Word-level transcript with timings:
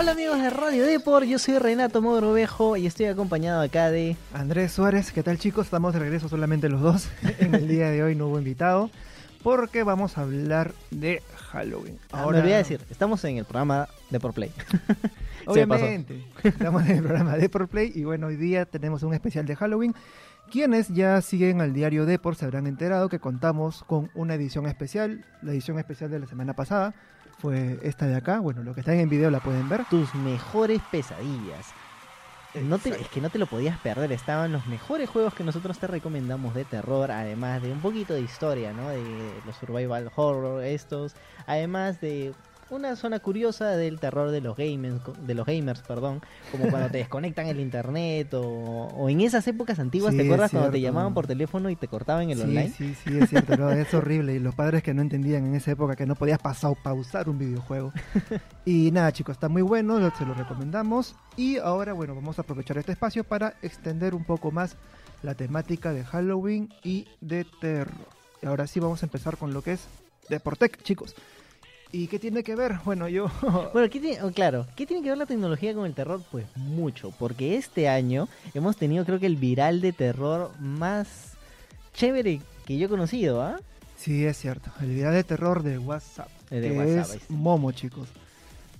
Hola 0.00 0.12
amigos 0.12 0.40
de 0.40 0.48
Radio 0.48 0.86
Deport, 0.86 1.26
yo 1.26 1.40
soy 1.40 1.58
Renato 1.58 2.00
Mogrovejo 2.00 2.76
y 2.76 2.86
estoy 2.86 3.06
acompañado 3.06 3.60
acá 3.60 3.90
de... 3.90 4.16
Andrés 4.32 4.70
Suárez, 4.70 5.10
¿qué 5.10 5.24
tal 5.24 5.38
chicos? 5.38 5.66
Estamos 5.66 5.92
de 5.92 5.98
regreso 5.98 6.28
solamente 6.28 6.68
los 6.68 6.80
dos. 6.80 7.08
en 7.40 7.52
el 7.52 7.66
día 7.66 7.90
de 7.90 8.04
hoy 8.04 8.14
no 8.14 8.28
hubo 8.28 8.38
invitado 8.38 8.92
porque 9.42 9.82
vamos 9.82 10.16
a 10.16 10.20
hablar 10.20 10.72
de 10.92 11.20
Halloween. 11.50 11.98
Ahora... 12.12 12.36
Me 12.36 12.42
olvidé 12.44 12.58
decir, 12.58 12.80
estamos 12.90 13.24
en 13.24 13.38
el 13.38 13.44
programa 13.44 13.88
Deport 14.10 14.36
Play. 14.36 14.52
Obviamente, 15.46 16.24
estamos 16.44 16.86
en 16.86 16.98
el 16.98 17.02
programa 17.02 17.36
Deport 17.36 17.68
Play 17.68 17.90
y 17.92 18.04
bueno, 18.04 18.28
hoy 18.28 18.36
día 18.36 18.66
tenemos 18.66 19.02
un 19.02 19.14
especial 19.14 19.46
de 19.46 19.56
Halloween. 19.56 19.96
Quienes 20.48 20.90
ya 20.90 21.20
siguen 21.22 21.60
al 21.60 21.72
diario 21.72 22.06
Deport 22.06 22.38
se 22.38 22.44
habrán 22.44 22.68
enterado 22.68 23.08
que 23.08 23.18
contamos 23.18 23.82
con 23.82 24.12
una 24.14 24.34
edición 24.34 24.66
especial, 24.66 25.24
la 25.42 25.50
edición 25.50 25.76
especial 25.80 26.08
de 26.08 26.20
la 26.20 26.28
semana 26.28 26.54
pasada 26.54 26.94
fue 27.38 27.78
esta 27.82 28.06
de 28.06 28.16
acá. 28.16 28.40
Bueno, 28.40 28.62
lo 28.62 28.74
que 28.74 28.80
está 28.80 28.94
en 28.94 29.08
video 29.08 29.30
la 29.30 29.40
pueden 29.40 29.68
ver. 29.68 29.84
Tus 29.86 30.14
mejores 30.14 30.80
pesadillas. 30.90 31.72
No 32.54 32.76
es 32.76 33.08
que 33.08 33.20
no 33.20 33.28
te 33.28 33.38
lo 33.38 33.46
podías 33.46 33.78
perder, 33.78 34.10
estaban 34.10 34.52
los 34.52 34.66
mejores 34.66 35.08
juegos 35.10 35.34
que 35.34 35.44
nosotros 35.44 35.78
te 35.78 35.86
recomendamos 35.86 36.54
de 36.54 36.64
terror, 36.64 37.10
además 37.10 37.62
de 37.62 37.70
un 37.70 37.80
poquito 37.80 38.14
de 38.14 38.22
historia, 38.22 38.72
¿no? 38.72 38.88
De 38.88 39.32
los 39.44 39.54
survival 39.56 40.10
horror 40.16 40.64
estos, 40.64 41.14
además 41.46 42.00
de 42.00 42.32
una 42.70 42.96
zona 42.96 43.18
curiosa 43.20 43.70
del 43.76 43.98
terror 43.98 44.30
de 44.30 44.40
los 44.40 44.56
gamers, 44.56 45.00
de 45.26 45.34
los 45.34 45.46
gamers, 45.46 45.80
perdón, 45.82 46.20
como 46.52 46.68
cuando 46.68 46.90
te 46.90 46.98
desconectan 46.98 47.46
el 47.46 47.60
internet 47.60 48.32
o, 48.34 49.08
en 49.08 49.20
esas 49.20 49.46
épocas 49.48 49.78
antiguas, 49.78 50.14
¿te 50.14 50.22
acuerdas 50.22 50.50
cuando 50.50 50.70
te 50.70 50.80
llamaban 50.80 51.14
por 51.14 51.26
teléfono 51.26 51.70
y 51.70 51.76
te 51.76 51.88
cortaban 51.88 52.30
el 52.30 52.40
online? 52.40 52.72
Sí, 52.76 52.94
sí, 52.94 53.18
es 53.18 53.30
cierto, 53.30 53.70
es 53.70 53.92
horrible 53.94 54.34
y 54.34 54.38
los 54.38 54.54
padres 54.54 54.82
que 54.82 54.94
no 54.94 55.02
entendían 55.02 55.46
en 55.46 55.54
esa 55.54 55.72
época 55.72 55.96
que 55.96 56.06
no 56.06 56.14
podías 56.14 56.38
pasar 56.38 56.58
pausar 56.82 57.28
un 57.28 57.38
videojuego. 57.38 57.92
y 58.64 58.90
nada, 58.90 59.12
chicos, 59.12 59.34
está 59.34 59.48
muy 59.48 59.62
bueno, 59.62 59.98
se 60.16 60.26
lo 60.26 60.34
recomendamos 60.34 61.14
y 61.36 61.58
ahora 61.58 61.92
bueno, 61.92 62.14
vamos 62.14 62.38
a 62.38 62.42
aprovechar 62.42 62.78
este 62.78 62.92
espacio 62.92 63.24
para 63.24 63.54
extender 63.62 64.14
un 64.14 64.24
poco 64.24 64.50
más 64.50 64.76
la 65.22 65.34
temática 65.34 65.92
de 65.92 66.04
Halloween 66.04 66.68
y 66.82 67.06
de 67.20 67.44
terror. 67.60 67.94
Y 68.42 68.46
ahora 68.46 68.66
sí 68.66 68.80
vamos 68.80 69.02
a 69.02 69.06
empezar 69.06 69.36
con 69.36 69.52
lo 69.52 69.62
que 69.62 69.72
es 69.72 69.88
Deportec, 70.28 70.82
chicos. 70.82 71.14
¿Y 71.90 72.06
qué 72.08 72.18
tiene 72.18 72.42
que 72.42 72.54
ver? 72.54 72.76
Bueno, 72.84 73.08
yo... 73.08 73.30
bueno, 73.72 73.88
oh, 74.22 74.30
claro, 74.30 74.66
¿qué 74.76 74.86
tiene 74.86 75.02
que 75.02 75.08
ver 75.08 75.18
la 75.18 75.26
tecnología 75.26 75.74
con 75.74 75.86
el 75.86 75.94
terror? 75.94 76.20
Pues 76.30 76.46
mucho, 76.56 77.12
porque 77.18 77.56
este 77.56 77.88
año 77.88 78.28
hemos 78.54 78.76
tenido 78.76 79.04
creo 79.04 79.18
que 79.18 79.26
el 79.26 79.36
viral 79.36 79.80
de 79.80 79.92
terror 79.92 80.50
más 80.60 81.32
chévere 81.94 82.40
que 82.66 82.76
yo 82.76 82.86
he 82.86 82.90
conocido, 82.90 83.42
¿ah? 83.42 83.58
Sí, 83.96 84.24
es 84.24 84.36
cierto, 84.36 84.70
el 84.80 84.88
viral 84.88 85.14
de 85.14 85.24
terror 85.24 85.62
de 85.62 85.78
WhatsApp. 85.78 86.28
de 86.50 86.70
WhatsApp, 86.72 87.16
es 87.16 87.30
Momo, 87.30 87.72
chicos. 87.72 88.08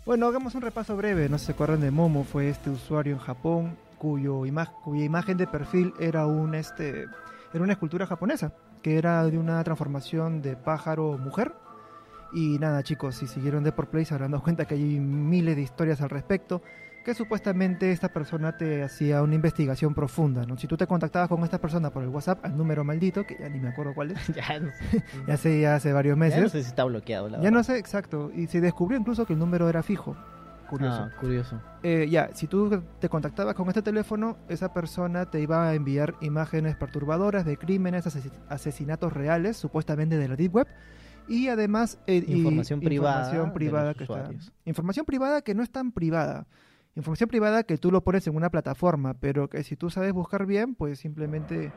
Bueno, 0.04 0.26
hagamos 0.26 0.54
un 0.54 0.62
repaso 0.62 0.96
breve, 0.96 1.28
no 1.28 1.38
se 1.38 1.52
acuerdan 1.52 1.80
de 1.80 1.90
Momo, 1.90 2.24
fue 2.24 2.50
este 2.50 2.70
usuario 2.70 3.14
en 3.14 3.18
Japón 3.18 3.76
cuyo 3.98 4.42
cuya 4.84 5.04
imagen 5.04 5.36
de 5.36 5.46
perfil 5.46 5.92
era 5.98 6.26
un 6.26 6.54
este 6.54 7.06
era 7.52 7.64
una 7.64 7.72
escultura 7.72 8.06
japonesa, 8.06 8.52
que 8.82 8.96
era 8.96 9.24
de 9.24 9.38
una 9.38 9.64
transformación 9.64 10.40
de 10.40 10.54
pájaro 10.54 11.18
mujer 11.18 11.52
y 12.32 12.58
nada, 12.58 12.82
chicos, 12.82 13.16
si 13.16 13.26
siguieron 13.26 13.64
de 13.64 13.72
por 13.72 13.88
Play 13.88 14.04
se 14.04 14.14
habrán 14.14 14.30
dado 14.30 14.42
cuenta 14.42 14.66
que 14.66 14.74
hay 14.74 15.00
miles 15.00 15.56
de 15.56 15.62
historias 15.62 16.00
al 16.00 16.10
respecto. 16.10 16.62
Que 17.04 17.14
supuestamente 17.14 17.90
esta 17.90 18.08
persona 18.08 18.58
te 18.58 18.82
hacía 18.82 19.22
una 19.22 19.34
investigación 19.34 19.94
profunda, 19.94 20.44
¿no? 20.44 20.58
Si 20.58 20.66
tú 20.66 20.76
te 20.76 20.86
contactabas 20.86 21.28
con 21.28 21.42
esta 21.42 21.58
persona 21.58 21.88
por 21.88 22.02
el 22.02 22.10
WhatsApp 22.10 22.44
al 22.44 22.54
número 22.54 22.84
maldito, 22.84 23.24
que 23.24 23.38
ya 23.38 23.48
ni 23.48 23.60
me 23.60 23.68
acuerdo 23.68 23.94
cuál 23.94 24.10
es. 24.10 24.26
ya, 24.34 24.60
no 24.60 24.70
ya, 25.26 25.34
hace, 25.34 25.60
ya 25.60 25.76
hace 25.76 25.92
varios 25.92 26.18
meses. 26.18 26.36
Ya 26.36 26.42
no 26.42 26.48
sé 26.50 26.62
si 26.62 26.68
está 26.68 26.84
bloqueado. 26.84 27.30
La 27.30 27.40
ya 27.40 27.50
no 27.50 27.62
sé, 27.62 27.78
exacto. 27.78 28.30
Y 28.34 28.46
se 28.48 28.60
descubrió 28.60 28.98
incluso 28.98 29.24
que 29.24 29.32
el 29.32 29.38
número 29.38 29.70
era 29.70 29.82
fijo. 29.82 30.16
Curioso. 30.68 31.02
Ah, 31.04 31.10
curioso. 31.18 31.58
Eh, 31.82 32.08
ya, 32.10 32.28
si 32.34 32.46
tú 32.46 32.82
te 32.98 33.08
contactabas 33.08 33.54
con 33.54 33.68
este 33.68 33.80
teléfono, 33.80 34.36
esa 34.50 34.74
persona 34.74 35.24
te 35.24 35.40
iba 35.40 35.66
a 35.66 35.74
enviar 35.74 36.14
imágenes 36.20 36.76
perturbadoras 36.76 37.46
de 37.46 37.56
crímenes, 37.56 38.06
asesinatos 38.50 39.14
reales, 39.14 39.56
supuestamente 39.56 40.18
de 40.18 40.28
la 40.28 40.36
Deep 40.36 40.54
Web 40.54 40.66
y 41.28 41.48
además 41.48 41.98
eh, 42.06 42.24
información 42.26 42.80
privada 42.80 43.30
información 43.30 43.52
privada 43.52 43.94
que 43.94 44.06
información 44.64 45.06
privada 45.06 45.42
que 45.42 45.54
no 45.54 45.62
es 45.62 45.70
tan 45.70 45.92
privada. 45.92 46.46
Información 46.96 47.28
privada 47.28 47.62
que 47.62 47.78
tú 47.78 47.92
lo 47.92 48.02
pones 48.02 48.26
en 48.26 48.34
una 48.34 48.50
plataforma 48.50 49.14
pero 49.14 49.48
que 49.48 49.62
si 49.62 49.76
tú 49.76 49.90
sabes 49.90 50.12
buscar 50.12 50.46
bien 50.46 50.74
pues 50.74 50.98
simplemente 50.98 51.72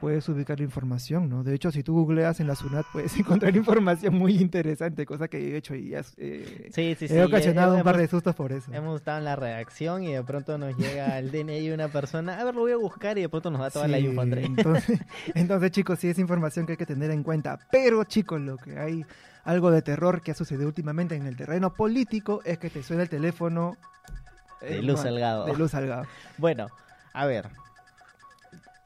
puedes 0.00 0.28
ubicar 0.28 0.58
la 0.58 0.64
información, 0.64 1.28
¿no? 1.28 1.44
De 1.44 1.54
hecho, 1.54 1.70
si 1.70 1.82
tú 1.82 1.94
googleas 1.94 2.40
en 2.40 2.46
la 2.46 2.54
SUNAT 2.54 2.86
puedes 2.92 3.16
encontrar 3.18 3.54
información 3.54 4.14
muy 4.14 4.36
interesante, 4.36 5.04
cosa 5.06 5.28
que 5.28 5.38
he 5.38 5.56
hecho 5.56 5.74
y 5.74 5.94
has, 5.94 6.14
eh, 6.16 6.70
he 6.74 7.22
ocasionado 7.22 7.76
un 7.76 7.82
par 7.82 7.96
de 7.96 8.08
sustos 8.08 8.34
por 8.34 8.52
eso. 8.52 8.72
Hemos 8.72 9.00
estado 9.00 9.18
en 9.18 9.24
la 9.24 9.36
redacción 9.36 10.02
y 10.02 10.12
de 10.12 10.22
pronto 10.22 10.56
nos 10.58 10.76
llega 10.76 11.18
el 11.18 11.30
DNI 11.32 11.68
de 11.68 11.74
una 11.74 11.88
persona, 11.88 12.40
a 12.40 12.44
ver, 12.44 12.54
lo 12.54 12.62
voy 12.62 12.72
a 12.72 12.76
buscar 12.76 13.18
y 13.18 13.22
de 13.22 13.28
pronto 13.28 13.50
nos 13.50 13.60
da 13.60 13.70
toda 13.70 13.88
la 13.88 13.98
info, 13.98 14.20
André. 14.20 14.44
Entonces, 14.44 14.98
entonces, 15.34 15.70
chicos, 15.70 15.98
sí 15.98 16.08
es 16.08 16.18
información 16.18 16.66
que 16.66 16.72
hay 16.72 16.78
que 16.78 16.86
tener 16.86 17.10
en 17.10 17.22
cuenta. 17.22 17.58
Pero, 17.70 18.04
chicos, 18.04 18.40
lo 18.40 18.56
que 18.56 18.78
hay 18.78 19.04
algo 19.44 19.70
de 19.70 19.82
terror 19.82 20.22
que 20.22 20.30
ha 20.30 20.34
sucedido 20.34 20.66
últimamente 20.66 21.14
en 21.14 21.26
el 21.26 21.36
terreno 21.36 21.74
político 21.74 22.40
es 22.44 22.58
que 22.58 22.70
te 22.70 22.82
suena 22.82 23.02
el 23.02 23.08
teléfono... 23.08 23.76
de 24.60 24.78
eh, 24.78 24.82
luz 24.82 25.00
salgado. 25.00 25.46
De 25.46 25.56
luz 25.56 25.70
salgado. 25.70 26.04
Bueno, 26.38 26.68
a 27.12 27.26
ver, 27.26 27.50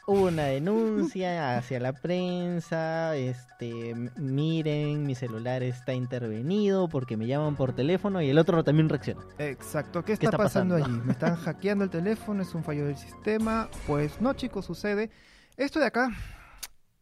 hubo 0.06 0.26
una 0.26 0.44
denuncia 0.44 1.56
hacia 1.56 1.80
la 1.80 1.92
prensa, 1.92 3.16
este, 3.16 3.94
miren, 4.16 5.06
mi 5.06 5.14
celular 5.14 5.62
está 5.62 5.94
intervenido 5.94 6.88
porque 6.88 7.16
me 7.16 7.26
llaman 7.26 7.56
por 7.56 7.74
teléfono 7.74 8.20
y 8.20 8.28
el 8.28 8.38
otro 8.38 8.62
también 8.64 8.88
reacciona. 8.88 9.22
Exacto, 9.38 10.04
¿qué 10.04 10.12
está, 10.12 10.30
pasando, 10.32 10.76
allí? 10.76 10.92
¿Me 11.04 11.12
están 11.12 11.36
hackeando 11.36 11.84
el 11.84 11.90
teléfono? 11.90 12.42
¿Es 12.42 12.54
un 12.54 12.64
fallo 12.64 12.86
del 12.86 12.96
sistema? 12.96 13.68
Pues 13.86 14.20
no, 14.20 14.34
chicos, 14.34 14.66
sucede. 14.66 15.10
Esto 15.56 15.80
de 15.80 15.86
acá, 15.86 16.10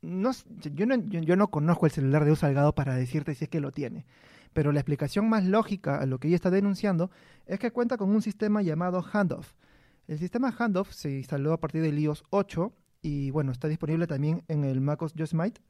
no, 0.00 0.30
yo, 0.60 0.86
no, 0.86 0.96
yo, 0.96 1.36
no 1.36 1.48
conozco 1.48 1.86
el 1.86 1.92
celular 1.92 2.24
de 2.24 2.30
un 2.30 2.36
Salgado 2.36 2.74
para 2.74 2.94
decirte 2.94 3.34
si 3.34 3.44
es 3.44 3.50
que 3.50 3.60
lo 3.60 3.72
tiene. 3.72 4.06
Pero 4.52 4.70
la 4.70 4.80
explicación 4.80 5.28
más 5.28 5.44
lógica 5.44 5.98
a 5.98 6.06
lo 6.06 6.18
que 6.18 6.28
ella 6.28 6.36
está 6.36 6.50
denunciando 6.50 7.10
es 7.46 7.58
que 7.58 7.70
cuenta 7.70 7.96
con 7.96 8.10
un 8.10 8.20
sistema 8.20 8.62
llamado 8.62 9.02
Handoff. 9.02 9.54
El 10.06 10.18
sistema 10.18 10.54
Handoff 10.56 10.92
se 10.92 11.10
instaló 11.10 11.52
a 11.52 11.60
partir 11.60 11.80
del 11.80 11.98
iOS 11.98 12.24
8 12.30 12.72
y 13.02 13.30
bueno, 13.30 13.52
está 13.52 13.68
disponible 13.68 14.06
también 14.06 14.44
en 14.48 14.64
el 14.64 14.80
MacOS 14.80 15.14
Yosemite. 15.14 15.60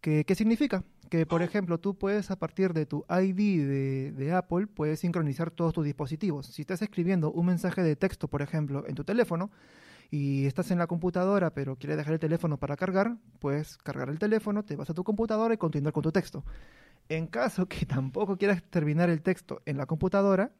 ¿Qué, 0.00 0.24
¿Qué 0.24 0.34
significa? 0.34 0.84
Que, 1.10 1.26
por 1.26 1.42
ejemplo, 1.42 1.78
tú 1.78 1.96
puedes 1.96 2.30
a 2.30 2.36
partir 2.36 2.72
de 2.72 2.86
tu 2.86 3.04
ID 3.08 3.66
de, 3.66 4.12
de, 4.12 4.32
Apple, 4.32 4.66
puedes 4.66 5.00
sincronizar 5.00 5.50
todos 5.50 5.72
tus 5.72 5.84
dispositivos. 5.84 6.46
Si 6.46 6.62
estás 6.62 6.82
escribiendo 6.82 7.32
un 7.32 7.46
mensaje 7.46 7.82
de 7.82 7.96
texto, 7.96 8.28
por 8.28 8.42
ejemplo, 8.42 8.84
en 8.86 8.94
tu 8.94 9.04
teléfono, 9.04 9.50
y 10.10 10.46
estás 10.46 10.70
en 10.70 10.78
la 10.78 10.86
computadora 10.86 11.50
pero 11.50 11.76
quieres 11.76 11.96
dejar 11.96 12.12
el 12.14 12.20
teléfono 12.20 12.56
para 12.56 12.76
cargar, 12.76 13.16
puedes 13.40 13.76
cargar 13.78 14.08
el 14.08 14.18
teléfono, 14.18 14.62
te 14.62 14.76
vas 14.76 14.90
a 14.90 14.94
tu 14.94 15.02
computadora 15.04 15.54
y 15.54 15.56
continuar 15.56 15.92
con 15.92 16.02
tu 16.02 16.12
texto. 16.12 16.44
En 17.08 17.26
caso 17.26 17.66
que 17.66 17.86
tampoco 17.86 18.36
quieras 18.36 18.62
terminar 18.70 19.10
el 19.10 19.22
texto 19.22 19.60
en 19.66 19.76
la 19.76 19.86
computadora, 19.86 20.52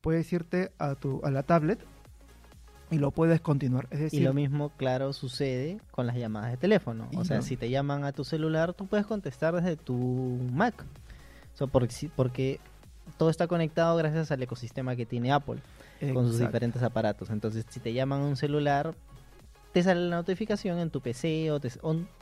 puedes 0.00 0.32
irte 0.32 0.72
a, 0.78 0.94
tu, 0.94 1.20
a 1.24 1.30
la 1.30 1.42
tablet 1.42 1.78
y 2.92 2.98
lo 2.98 3.10
puedes 3.10 3.40
continuar. 3.40 3.88
Es 3.90 4.00
decir, 4.00 4.20
y 4.20 4.24
lo 4.24 4.34
mismo, 4.34 4.70
claro, 4.76 5.12
sucede 5.12 5.80
con 5.90 6.06
las 6.06 6.16
llamadas 6.16 6.50
de 6.50 6.56
teléfono. 6.58 7.08
O 7.16 7.24
sea, 7.24 7.42
si 7.42 7.56
te 7.56 7.70
llaman 7.70 8.04
a 8.04 8.12
tu 8.12 8.24
celular, 8.24 8.74
tú 8.74 8.86
puedes 8.86 9.06
contestar 9.06 9.54
desde 9.54 9.76
tu 9.76 10.38
Mac. 10.52 10.84
So, 11.54 11.68
porque, 11.68 12.10
porque 12.14 12.60
todo 13.16 13.30
está 13.30 13.46
conectado 13.46 13.96
gracias 13.96 14.30
al 14.30 14.42
ecosistema 14.42 14.94
que 14.94 15.06
tiene 15.06 15.32
Apple 15.32 15.60
con 16.12 16.26
sus 16.28 16.38
diferentes 16.38 16.82
aparatos. 16.82 17.30
Entonces, 17.30 17.64
si 17.68 17.80
te 17.80 17.92
llaman 17.92 18.20
a 18.20 18.24
un 18.26 18.36
celular, 18.36 18.94
te 19.72 19.82
sale 19.82 20.08
la 20.08 20.16
notificación 20.16 20.78
en 20.78 20.90
tu 20.90 21.00
PC 21.00 21.50
o, 21.50 21.60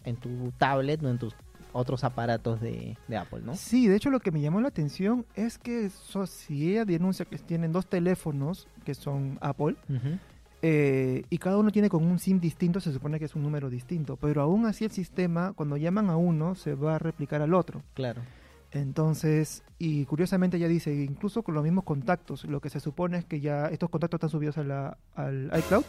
en 0.04 0.16
tu 0.16 0.52
tablet 0.56 1.02
o 1.02 1.08
en 1.08 1.18
tus 1.18 1.34
otros 1.72 2.04
aparatos 2.04 2.60
de, 2.60 2.96
Apple, 3.16 3.40
¿no? 3.44 3.54
Sí, 3.54 3.86
de 3.86 3.96
hecho 3.96 4.10
lo 4.10 4.20
que 4.20 4.30
me 4.30 4.40
llamó 4.40 4.60
la 4.60 4.68
atención 4.68 5.24
es 5.34 5.58
que 5.58 5.90
si 6.26 6.70
ella 6.70 6.84
denuncia 6.84 7.24
que 7.24 7.38
tienen 7.38 7.72
dos 7.72 7.86
teléfonos 7.86 8.66
que 8.84 8.94
son 8.94 9.38
Apple, 9.40 9.76
eh, 10.62 11.24
y 11.30 11.38
cada 11.38 11.56
uno 11.56 11.70
tiene 11.70 11.88
con 11.88 12.04
un 12.04 12.18
SIM 12.18 12.38
distinto, 12.40 12.80
se 12.80 12.92
supone 12.92 13.18
que 13.18 13.24
es 13.24 13.34
un 13.34 13.42
número 13.42 13.70
distinto, 13.70 14.16
pero 14.16 14.42
aún 14.42 14.66
así 14.66 14.84
el 14.84 14.90
sistema, 14.90 15.52
cuando 15.54 15.76
llaman 15.76 16.10
a 16.10 16.16
uno, 16.16 16.54
se 16.54 16.74
va 16.74 16.96
a 16.96 16.98
replicar 16.98 17.40
al 17.40 17.54
otro. 17.54 17.82
Claro. 17.94 18.22
Entonces, 18.72 19.64
y 19.78 20.04
curiosamente 20.04 20.58
ya 20.58 20.68
dice, 20.68 20.94
incluso 20.94 21.42
con 21.42 21.54
los 21.54 21.64
mismos 21.64 21.84
contactos, 21.84 22.44
lo 22.44 22.60
que 22.60 22.70
se 22.70 22.78
supone 22.78 23.18
es 23.18 23.24
que 23.24 23.40
ya 23.40 23.66
estos 23.66 23.90
contactos 23.90 24.18
están 24.18 24.30
subidos 24.30 24.58
a 24.58 24.64
la, 24.64 24.98
al 25.14 25.50
iCloud, 25.58 25.84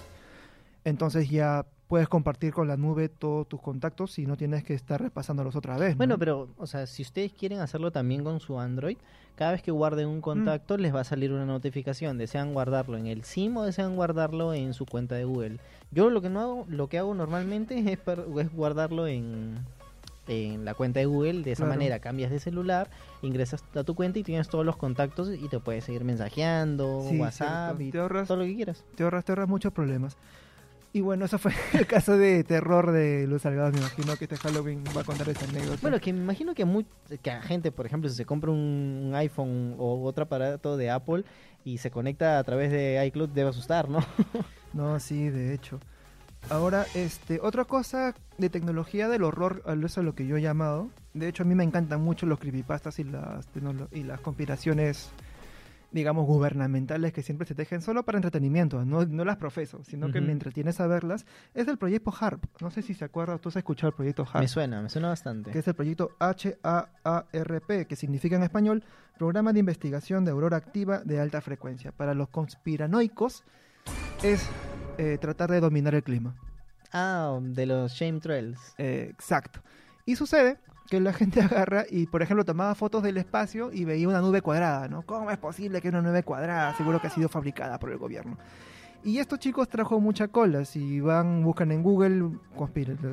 entonces 0.83 1.29
ya 1.29 1.65
puedes 1.91 2.07
compartir 2.07 2.53
con 2.53 2.69
la 2.69 2.77
nube 2.77 3.09
todos 3.09 3.49
tus 3.49 3.59
contactos 3.59 4.17
y 4.17 4.25
no 4.25 4.37
tienes 4.37 4.63
que 4.63 4.73
estar 4.73 5.01
repasándolos 5.01 5.57
otra 5.57 5.77
vez. 5.77 5.97
Bueno, 5.97 6.17
pero, 6.17 6.47
o 6.57 6.65
sea, 6.65 6.87
si 6.87 7.01
ustedes 7.01 7.33
quieren 7.33 7.59
hacerlo 7.59 7.91
también 7.91 8.23
con 8.23 8.39
su 8.39 8.61
Android, 8.61 8.95
cada 9.35 9.51
vez 9.51 9.61
que 9.61 9.71
guarden 9.71 10.07
un 10.07 10.21
contacto 10.21 10.77
les 10.77 10.95
va 10.95 11.01
a 11.01 11.03
salir 11.03 11.33
una 11.33 11.45
notificación. 11.45 12.17
Desean 12.17 12.53
guardarlo 12.53 12.95
en 12.95 13.07
el 13.07 13.25
SIM 13.25 13.57
o 13.57 13.63
desean 13.63 13.97
guardarlo 13.97 14.53
en 14.53 14.73
su 14.73 14.85
cuenta 14.85 15.15
de 15.15 15.25
Google. 15.25 15.59
Yo 15.91 16.09
lo 16.09 16.21
que 16.21 16.29
no 16.29 16.39
hago, 16.39 16.65
lo 16.69 16.87
que 16.87 16.97
hago 16.97 17.13
normalmente 17.13 17.77
es, 17.91 17.99
es 18.39 18.53
guardarlo 18.53 19.05
en, 19.07 19.57
en 20.29 20.63
la 20.63 20.75
cuenta 20.75 21.01
de 21.01 21.07
Google. 21.07 21.43
De 21.43 21.51
esa 21.51 21.65
manera 21.65 21.99
cambias 21.99 22.31
de 22.31 22.39
celular, 22.39 22.89
ingresas 23.21 23.65
a 23.75 23.83
tu 23.83 23.95
cuenta 23.95 24.17
y 24.17 24.23
tienes 24.23 24.47
todos 24.47 24.65
los 24.65 24.77
contactos 24.77 25.29
y 25.37 25.49
te 25.49 25.59
puedes 25.59 25.83
seguir 25.83 26.05
mensajeando, 26.05 26.99
WhatsApp 26.99 27.81
y 27.81 27.91
todo 27.91 28.37
lo 28.37 28.45
que 28.45 28.55
quieras. 28.55 28.85
Te 28.95 29.03
ahorras, 29.03 29.25
te 29.25 29.33
ahorras 29.33 29.49
muchos 29.49 29.73
problemas. 29.73 30.15
Y 30.93 31.01
bueno, 31.01 31.25
eso 31.25 31.37
fue 31.37 31.53
el 31.73 31.87
caso 31.87 32.17
de 32.17 32.43
terror 32.43 32.91
de 32.91 33.25
Luz 33.27 33.43
Salgado. 33.43 33.71
Me 33.71 33.79
imagino 33.79 34.15
que 34.17 34.25
este 34.25 34.37
Halloween 34.37 34.83
va 34.95 35.01
a 35.01 35.03
contar 35.03 35.29
esa 35.29 35.45
anécdota. 35.45 35.79
Bueno, 35.81 35.99
que 35.99 36.11
me 36.11 36.19
imagino 36.19 36.53
que, 36.53 36.65
muy, 36.65 36.85
que 37.21 37.31
a 37.31 37.41
gente, 37.41 37.71
por 37.71 37.85
ejemplo, 37.85 38.09
si 38.09 38.15
se 38.15 38.25
compra 38.25 38.51
un 38.51 39.11
iPhone 39.15 39.75
o 39.77 40.03
otro 40.03 40.23
aparato 40.23 40.75
de 40.75 40.89
Apple 40.89 41.23
y 41.63 41.77
se 41.77 41.91
conecta 41.91 42.39
a 42.39 42.43
través 42.43 42.71
de 42.71 43.03
iCloud, 43.07 43.29
debe 43.29 43.49
asustar, 43.49 43.89
¿no? 43.89 43.99
no, 44.73 44.99
sí, 44.99 45.29
de 45.29 45.53
hecho. 45.53 45.79
Ahora, 46.49 46.85
este, 46.95 47.39
otra 47.41 47.65
cosa 47.65 48.15
de 48.37 48.49
tecnología 48.49 49.07
del 49.07 49.23
horror, 49.23 49.63
eso 49.85 50.01
es 50.01 50.05
lo 50.05 50.15
que 50.15 50.25
yo 50.25 50.37
he 50.37 50.41
llamado. 50.41 50.89
De 51.13 51.27
hecho, 51.27 51.43
a 51.43 51.45
mí 51.45 51.55
me 51.55 51.63
encantan 51.63 52.01
mucho 52.01 52.25
los 52.25 52.39
creepypastas 52.39 52.99
y 52.99 53.03
las, 53.03 53.47
y 53.91 54.03
las 54.03 54.19
conspiraciones 54.19 55.11
digamos, 55.91 56.25
gubernamentales 56.25 57.13
que 57.13 57.21
siempre 57.21 57.45
se 57.45 57.55
tejen 57.55 57.81
solo 57.81 58.03
para 58.03 58.17
entretenimiento, 58.17 58.85
no, 58.85 59.05
no 59.05 59.25
las 59.25 59.37
profeso, 59.37 59.83
sino 59.83 60.11
que 60.11 60.21
me 60.21 60.31
entretienes 60.31 60.79
a 60.79 60.87
verlas, 60.87 61.25
es 61.53 61.67
el 61.67 61.77
proyecto 61.77 62.13
HARP. 62.17 62.43
No 62.61 62.71
sé 62.71 62.81
si 62.81 62.93
se 62.93 63.05
acuerda, 63.05 63.37
tú 63.37 63.49
has 63.49 63.55
escuchado 63.57 63.89
el 63.89 63.95
proyecto 63.95 64.23
HARP. 64.23 64.41
Me 64.41 64.47
suena, 64.47 64.81
me 64.81 64.89
suena 64.89 65.09
bastante. 65.09 65.51
Que 65.51 65.59
es 65.59 65.67
el 65.67 65.73
proyecto 65.73 66.11
H-A-A-R-P, 66.19 67.87
que 67.87 67.95
significa 67.95 68.35
en 68.35 68.43
español 68.43 68.83
Programa 69.17 69.53
de 69.53 69.59
Investigación 69.59 70.25
de 70.25 70.31
Aurora 70.31 70.57
Activa 70.57 70.99
de 70.99 71.19
Alta 71.19 71.41
Frecuencia. 71.41 71.91
Para 71.91 72.13
los 72.13 72.29
conspiranoicos 72.29 73.43
es 74.23 74.47
eh, 74.97 75.17
tratar 75.19 75.51
de 75.51 75.59
dominar 75.59 75.93
el 75.95 76.03
clima. 76.03 76.35
Ah, 76.93 77.39
de 77.41 77.65
los 77.65 77.93
shame 77.93 78.19
trails. 78.19 78.73
Eh, 78.77 79.07
exacto. 79.11 79.61
Y 80.05 80.15
sucede 80.15 80.57
que 80.91 80.99
la 80.99 81.13
gente 81.13 81.41
agarra 81.41 81.85
y, 81.89 82.05
por 82.05 82.21
ejemplo, 82.21 82.43
tomaba 82.43 82.75
fotos 82.75 83.01
del 83.01 83.17
espacio 83.17 83.71
y 83.71 83.85
veía 83.85 84.09
una 84.09 84.19
nube 84.19 84.41
cuadrada, 84.41 84.89
¿no? 84.89 85.03
¿Cómo 85.03 85.31
es 85.31 85.37
posible 85.37 85.81
que 85.81 85.87
una 85.87 86.01
nube 86.01 86.21
cuadrada? 86.21 86.75
Seguro 86.75 86.99
que 86.99 87.07
ha 87.07 87.09
sido 87.09 87.29
fabricada 87.29 87.79
por 87.79 87.91
el 87.91 87.97
gobierno. 87.97 88.37
Y 89.03 89.17
estos 89.17 89.39
chicos 89.39 89.67
trajo 89.69 89.99
mucha 89.99 90.27
cola. 90.27 90.63
Si 90.65 90.99
van, 90.99 91.43
buscan 91.43 91.71
en 91.71 91.81
Google 91.81 92.37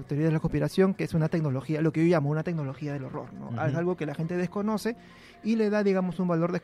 teoría 0.07 0.27
de 0.27 0.33
la 0.33 0.41
conspiración, 0.41 0.93
que 0.93 1.05
es 1.05 1.15
una 1.15 1.29
tecnología, 1.29 1.81
lo 1.81 1.93
que 1.93 2.05
yo 2.05 2.15
llamo 2.15 2.29
una 2.29 2.43
tecnología 2.43 2.93
del 2.93 3.05
horror, 3.05 3.33
¿no? 3.33 3.65
Es 3.65 3.75
algo 3.75 3.97
que 3.97 4.05
la 4.05 4.15
gente 4.15 4.37
desconoce 4.37 4.97
y 5.45 5.55
le 5.55 5.71
da, 5.71 5.85
digamos, 5.85 6.19
un 6.19 6.29
valor 6.29 6.61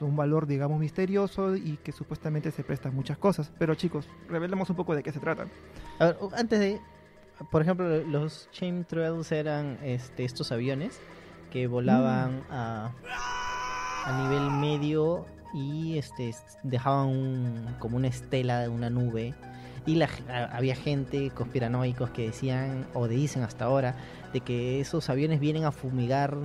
un 0.00 0.16
valor, 0.16 0.46
digamos, 0.46 0.80
misterioso 0.80 1.54
y 1.54 1.76
que 1.84 1.92
supuestamente 1.92 2.50
se 2.50 2.64
presta 2.64 2.88
a 2.88 2.92
muchas 2.92 3.18
cosas. 3.18 3.52
Pero 3.58 3.74
chicos, 3.74 4.08
revelemos 4.28 4.70
un 4.70 4.76
poco 4.76 4.96
de 4.96 5.02
qué 5.02 5.12
se 5.12 5.20
trata. 5.20 5.46
A 6.00 6.06
ver, 6.06 6.16
antes 6.36 6.58
de 6.58 6.80
por 7.50 7.62
ejemplo, 7.62 7.88
los 8.04 8.48
chemtrails 8.52 9.32
eran 9.32 9.78
este, 9.82 10.24
estos 10.24 10.52
aviones 10.52 11.00
que 11.50 11.66
volaban 11.66 12.38
mm. 12.38 12.52
a, 12.52 12.92
a 14.04 14.22
nivel 14.22 14.50
medio 14.50 15.26
y 15.54 15.98
este 15.98 16.34
dejaban 16.62 17.76
como 17.78 17.96
una 17.96 18.08
estela 18.08 18.60
de 18.60 18.68
una 18.68 18.90
nube 18.90 19.34
y 19.86 19.96
la, 19.96 20.08
había 20.52 20.74
gente 20.74 21.30
conspiranoicos 21.30 22.10
que 22.10 22.26
decían 22.26 22.86
o 22.94 23.06
dicen 23.06 23.42
hasta 23.42 23.66
ahora 23.66 23.96
de 24.32 24.40
que 24.40 24.80
esos 24.80 25.10
aviones 25.10 25.40
vienen 25.40 25.64
a 25.64 25.72
fumigar 25.72 26.36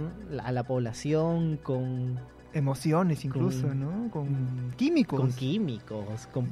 a 0.44 0.52
la 0.52 0.64
población 0.64 1.58
con 1.64 2.20
emociones 2.54 3.24
incluso, 3.26 3.74
¿no? 3.74 4.10
Con 4.12 4.74
químicos. 4.76 5.20
Con 5.20 5.32
químicos, 5.32 6.28
con 6.28 6.50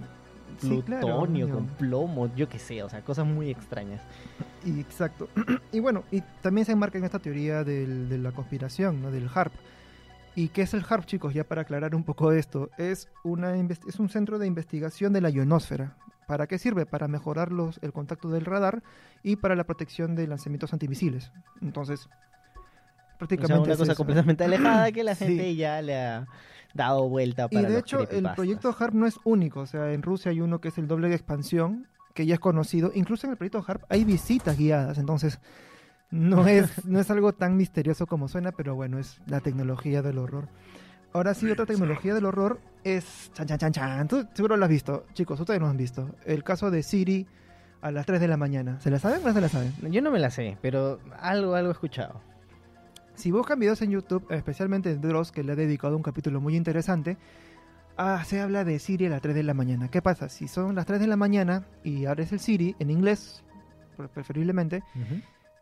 plutonio, 0.58 1.50
con 1.50 1.68
plomo, 1.68 2.34
yo 2.36 2.50
qué 2.50 2.60
sé, 2.60 2.84
o 2.84 2.90
sea, 2.90 3.02
cosas 3.02 3.26
muy 3.26 3.50
extrañas. 3.50 4.02
Y, 4.66 4.80
exacto. 4.80 5.30
y 5.72 5.80
bueno, 5.80 6.04
y 6.12 6.22
también 6.42 6.66
se 6.66 6.74
enmarca 6.74 6.98
en 6.98 7.06
esta 7.06 7.20
teoría 7.20 7.64
del, 7.64 8.10
de 8.10 8.18
la 8.18 8.32
conspiración, 8.32 9.02
¿no? 9.02 9.12
Del 9.12 9.30
HARP. 9.34 9.54
¿Y 10.36 10.50
qué 10.50 10.62
es 10.62 10.74
el 10.74 10.86
HARP, 10.88 11.06
chicos? 11.06 11.34
Ya 11.34 11.44
para 11.44 11.62
aclarar 11.62 11.96
un 11.96 12.04
poco 12.04 12.32
esto. 12.32 12.70
Es, 12.78 13.10
una 13.24 13.56
es 13.56 14.00
un 14.00 14.10
centro 14.10 14.38
de 14.38 14.46
investigación 14.46 15.12
de 15.14 15.22
la 15.22 15.30
ionosfera. 15.30 15.96
¿Para 16.28 16.46
qué 16.46 16.60
sirve? 16.60 16.86
Para 16.86 17.08
mejorar 17.08 17.52
los, 17.52 17.80
el 17.82 17.92
contacto 17.92 18.30
del 18.30 18.46
radar 18.46 18.84
y 19.24 19.38
para 19.38 19.56
la 19.56 19.64
protección 19.64 20.16
de 20.16 20.28
lanzamientos 20.28 20.74
antimisiles. 20.74 21.32
Entonces, 21.62 22.08
prácticamente. 23.18 23.62
O 23.62 23.64
una 23.64 23.78
cosa 23.78 23.96
completamente 23.96 24.44
alejada 24.44 24.92
que 24.92 25.04
la 25.04 25.16
gente 25.16 25.56
ya 25.56 25.82
le 25.82 25.96
ha 25.96 26.28
dado 26.78 27.10
vuelta 27.10 27.50
para 27.50 27.68
Y 27.68 27.72
de 27.74 27.80
hecho, 27.80 28.10
el 28.10 28.30
proyecto 28.36 28.74
HARP 28.78 28.94
no 28.94 29.06
es 29.06 29.20
único. 29.26 29.60
O 29.60 29.66
sea, 29.66 29.92
en 29.92 30.02
Rusia 30.02 30.32
hay 30.32 30.40
uno 30.40 30.62
que 30.62 30.70
es 30.70 30.78
el 30.78 30.88
doble 30.88 31.10
de 31.10 31.16
expansión, 31.16 31.88
que 32.14 32.26
ya 32.26 32.36
es 32.36 32.40
conocido. 32.40 32.92
Incluso 32.96 33.28
en 33.28 33.32
el 33.32 33.38
proyecto 33.38 33.64
HARP 33.68 33.84
hay 33.90 34.06
visitas 34.06 34.58
guiadas. 34.58 34.98
Entonces, 34.98 35.42
no 36.10 36.48
es, 36.48 36.86
no 36.86 37.00
es 37.00 37.12
algo 37.12 37.34
tan 37.34 37.58
misterioso 37.58 38.08
como 38.08 38.30
suena, 38.30 38.54
pero 38.54 38.76
bueno, 38.76 38.98
es 38.98 39.20
la 39.26 39.42
tecnología 39.42 40.02
del 40.02 40.20
horror. 40.20 40.48
Ahora 41.14 41.34
sí, 41.34 41.50
otra 41.50 41.66
tecnología 41.66 42.14
del 42.14 42.26
horror 42.26 42.60
es. 42.84 43.32
Chan, 43.34 43.48
chan, 43.48 43.58
chan, 43.58 43.72
chan. 43.72 44.08
Tú 44.08 44.28
seguro 44.34 44.56
lo 44.56 44.66
has 44.66 44.70
visto. 44.70 45.06
Chicos, 45.14 45.40
ustedes 45.40 45.60
no 45.60 45.66
lo 45.66 45.72
han 45.72 45.78
visto. 45.78 46.16
El 46.26 46.44
caso 46.44 46.70
de 46.70 46.84
Siri 46.84 47.28
a 47.82 47.92
las 47.92 48.06
3 48.06 48.20
de 48.20 48.28
la 48.28 48.38
mañana. 48.38 48.80
¿Se 48.82 48.92
la 48.92 49.00
saben 49.00 49.22
o 49.24 49.28
no 49.28 49.34
se 49.34 49.42
la 49.42 49.50
saben? 49.50 49.74
Yo 49.92 50.02
no 50.02 50.12
me 50.12 50.20
la 50.20 50.30
sé, 50.30 50.58
pero 50.62 51.00
algo, 51.20 51.56
algo 51.56 51.70
he 51.70 51.74
escuchado. 51.74 52.22
Si 53.18 53.32
buscan 53.32 53.58
videos 53.58 53.82
en 53.82 53.90
YouTube, 53.90 54.28
especialmente 54.30 54.96
Dross, 54.96 55.32
que 55.32 55.44
le 55.44 55.54
ha 55.54 55.56
dedicado 55.56 55.98
un 55.98 56.04
capítulo 56.04 56.40
muy 56.40 56.56
interesante, 56.56 57.18
ah, 57.98 58.24
se 58.24 58.40
habla 58.40 58.64
de 58.64 58.78
Siri 58.78 59.08
a 59.08 59.10
las 59.10 59.24
3 59.24 59.34
de 59.34 59.42
la 59.42 59.56
mañana. 59.56 59.90
¿Qué 59.90 60.04
pasa? 60.04 60.30
Si 60.30 60.48
son 60.48 60.76
las 60.76 60.86
3 60.86 61.00
de 61.00 61.08
la 61.08 61.18
mañana 61.18 61.66
y 61.84 62.06
abres 62.06 62.32
el 62.32 62.40
Siri 62.40 62.76
en 62.78 62.92
inglés, 62.92 63.44
preferiblemente, 64.14 64.84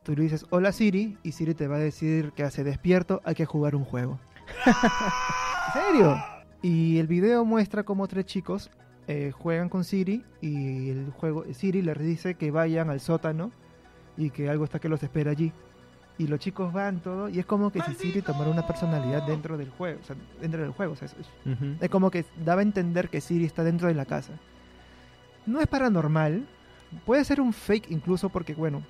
tú 0.04 0.18
le 0.18 0.24
dices 0.24 0.46
hola 0.50 0.74
Siri 0.74 1.18
y 1.24 1.32
Siri 1.32 1.54
te 1.54 1.70
va 1.70 1.78
a 1.78 1.80
decir 1.80 2.34
que 2.34 2.44
hace 2.44 2.66
despierto, 2.66 3.22
hay 3.24 3.36
que 3.36 3.46
jugar 3.46 3.74
un 3.74 3.86
juego. 3.86 4.20
¿En 4.66 5.82
serio? 5.82 6.18
Y 6.62 6.98
el 6.98 7.08
video 7.08 7.46
muestra 7.46 7.84
cómo 7.84 8.10
tres 8.10 8.26
chicos 8.26 8.70
eh, 9.08 9.32
juegan 9.32 9.70
con 9.70 9.86
Siri 9.86 10.26
y 10.42 10.90
el 10.90 11.10
juego 11.12 11.46
Siri 11.54 11.82
les 11.82 11.98
dice 12.00 12.36
que 12.36 12.52
vayan 12.52 12.90
al 12.90 13.00
sótano 13.00 13.54
y 14.18 14.30
que 14.32 14.50
algo 14.50 14.66
está 14.66 14.80
que 14.80 14.90
los 14.90 15.02
espera 15.02 15.32
allí 15.32 15.54
y 16.18 16.28
los 16.28 16.40
chicos 16.40 16.72
van 16.72 17.00
todo 17.00 17.30
y 17.30 17.40
es 17.40 17.46
como 17.46 17.72
que 17.72 17.82
si 17.82 17.94
Siri 17.94 18.22
tomara 18.22 18.50
una 18.50 18.66
personalidad 18.66 19.24
dentro 19.24 19.58
del 19.58 19.70
juego, 19.70 20.00
o 20.02 20.06
sea, 20.06 20.16
dentro 20.40 20.62
del 20.62 20.72
juego, 20.72 20.94
o 20.94 20.96
sea, 20.96 21.08
es, 21.82 21.90
como 21.90 22.12
que 22.12 22.26
daba 22.44 22.62
a 22.62 22.64
entender 22.64 23.10
que 23.10 23.22
Siri 23.22 23.46
está 23.46 23.64
dentro 23.64 23.88
de 23.88 23.96
la 23.96 24.06
casa. 24.06 24.34
No 25.46 25.60
es 25.60 25.68
paranormal, 25.68 26.46
puede 27.06 27.24
ser 27.26 27.42
un 27.42 27.54
fake 27.54 27.92
incluso 27.92 28.30
porque 28.30 28.54
bueno, 28.54 28.84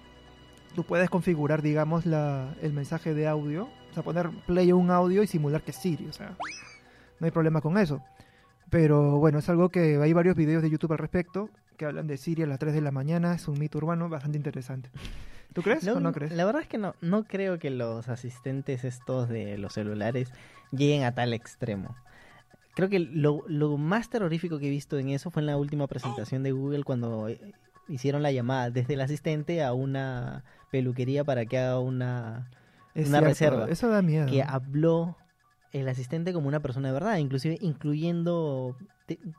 tú 0.76 0.84
puedes 0.84 1.10
configurar 1.10 1.62
digamos 1.62 2.06
la, 2.06 2.54
el 2.62 2.74
mensaje 2.74 3.14
de 3.14 3.28
audio, 3.28 3.70
o 3.92 3.94
sea, 3.94 4.04
poner 4.04 4.30
play 4.46 4.70
a 4.70 4.76
un 4.76 4.92
audio 4.92 5.24
y 5.24 5.28
simular 5.28 5.64
que 5.64 5.72
es 5.72 5.78
Siri, 5.78 6.08
o 6.08 6.14
sea, 6.14 6.36
no 7.20 7.26
hay 7.26 7.32
problema 7.32 7.62
con 7.62 7.78
eso. 7.78 8.02
Pero 8.70 9.20
bueno, 9.20 9.40
es 9.40 9.48
algo 9.48 9.70
que 9.70 9.98
hay 10.02 10.14
varios 10.14 10.36
videos 10.36 10.64
de 10.64 10.70
YouTube 10.70 10.92
al 10.92 10.98
respecto 10.98 11.50
que 11.78 11.86
hablan 11.86 12.08
de 12.08 12.18
Siri 12.18 12.44
a 12.44 12.48
las 12.48 12.60
3 12.60 12.74
de 12.74 12.82
la 12.82 12.92
mañana, 12.92 13.36
es 13.36 13.48
un 13.48 13.60
mito 13.60 13.78
urbano 13.78 14.10
bastante 14.10 14.38
interesante. 14.38 14.90
¿Tú 15.56 15.62
crees 15.62 15.88
o 15.88 16.02
no 16.02 16.12
crees? 16.12 16.34
La 16.34 16.44
verdad 16.44 16.62
es 16.62 16.68
que 16.68 16.78
no, 16.78 16.96
no 17.00 17.24
creo 17.24 17.60
que 17.60 17.70
los 17.70 18.10
asistentes 18.10 18.84
estos 18.84 19.30
de 19.30 19.58
los 19.58 19.72
celulares 19.72 20.34
lleguen 20.72 21.04
a 21.04 21.16
tal 21.16 21.34
extremo. 21.34 21.96
Creo 22.76 22.90
que 22.90 23.00
lo, 23.00 23.46
lo 23.48 23.78
más 23.78 24.10
terrorífico 24.10 24.60
que 24.60 24.68
he 24.68 24.70
visto 24.70 25.00
en 25.00 25.08
eso 25.08 25.32
fue 25.32 25.42
en 25.42 25.46
la 25.46 25.56
última 25.56 25.88
presentación 25.88 26.44
de 26.44 26.52
Google 26.52 26.84
cuando 26.84 27.30
eh, 27.30 27.40
hicieron 27.88 28.22
la 28.22 28.34
llamada 28.34 28.70
desde 28.70 28.96
el 28.96 29.02
asistente 29.02 29.64
a 29.64 29.72
una 29.72 30.44
peluquería 30.72 31.24
para 31.24 31.46
que 31.46 31.58
haga 31.58 31.80
una, 31.80 32.52
una 32.94 33.22
reserva. 33.22 33.70
Eso 33.70 33.88
da 33.88 34.02
miedo. 34.02 34.26
Que 34.26 34.44
habló 34.44 35.16
el 35.72 35.88
asistente 35.88 36.34
como 36.34 36.50
una 36.50 36.60
persona 36.60 36.90
de 36.90 36.94
verdad, 36.96 37.16
inclusive 37.16 37.58
incluyendo 37.62 38.76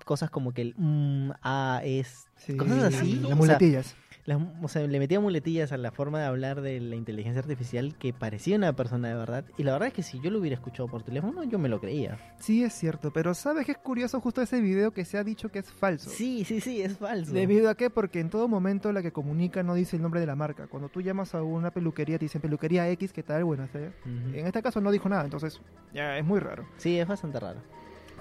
cosas 0.06 0.30
como 0.30 0.54
que 0.54 0.62
el 0.62 0.74
mm, 0.78 1.32
ah, 1.42 1.82
es 1.84 2.24
cosas 2.56 2.94
así, 2.94 3.16
las 3.16 3.36
muletillas 3.36 3.88
o 3.88 3.88
sea, 3.88 4.05
le 4.26 4.98
metía 4.98 5.20
muletillas 5.20 5.72
a 5.72 5.76
la 5.76 5.92
forma 5.92 6.18
de 6.18 6.26
hablar 6.26 6.60
de 6.60 6.80
la 6.80 6.96
inteligencia 6.96 7.40
artificial 7.40 7.94
que 7.96 8.12
parecía 8.12 8.56
una 8.56 8.74
persona 8.74 9.08
de 9.08 9.14
verdad. 9.14 9.44
Y 9.56 9.62
la 9.62 9.72
verdad 9.72 9.88
es 9.88 9.94
que 9.94 10.02
si 10.02 10.20
yo 10.20 10.30
lo 10.30 10.40
hubiera 10.40 10.54
escuchado 10.54 10.88
por 10.88 11.02
teléfono, 11.02 11.44
yo 11.44 11.58
me 11.58 11.68
lo 11.68 11.80
creía. 11.80 12.18
Sí, 12.40 12.64
es 12.64 12.74
cierto, 12.74 13.12
pero 13.12 13.34
¿sabes 13.34 13.64
qué 13.66 13.72
es 13.72 13.78
curioso 13.78 14.20
justo 14.20 14.42
ese 14.42 14.60
video 14.60 14.90
que 14.90 15.04
se 15.04 15.18
ha 15.18 15.24
dicho 15.24 15.50
que 15.50 15.60
es 15.60 15.72
falso? 15.72 16.10
Sí, 16.10 16.44
sí, 16.44 16.60
sí, 16.60 16.82
es 16.82 16.98
falso. 16.98 17.32
¿Debido 17.32 17.70
a 17.70 17.76
qué? 17.76 17.88
Porque 17.88 18.20
en 18.20 18.30
todo 18.30 18.48
momento 18.48 18.92
la 18.92 19.02
que 19.02 19.12
comunica 19.12 19.62
no 19.62 19.74
dice 19.74 19.96
el 19.96 20.02
nombre 20.02 20.20
de 20.20 20.26
la 20.26 20.34
marca. 20.34 20.66
Cuando 20.66 20.88
tú 20.88 21.00
llamas 21.00 21.34
a 21.34 21.42
una 21.42 21.70
peluquería, 21.70 22.18
te 22.18 22.24
dicen 22.24 22.40
peluquería 22.40 22.88
X, 22.90 23.12
¿qué 23.12 23.22
tal? 23.22 23.44
Bueno, 23.44 23.68
en 23.74 24.46
este 24.46 24.62
caso 24.62 24.80
no 24.80 24.90
dijo 24.90 25.08
nada, 25.08 25.24
entonces 25.24 25.60
ya 25.94 26.18
es 26.18 26.24
muy 26.24 26.40
raro. 26.40 26.66
Sí, 26.78 26.98
es 26.98 27.06
bastante 27.06 27.38
raro. 27.38 27.60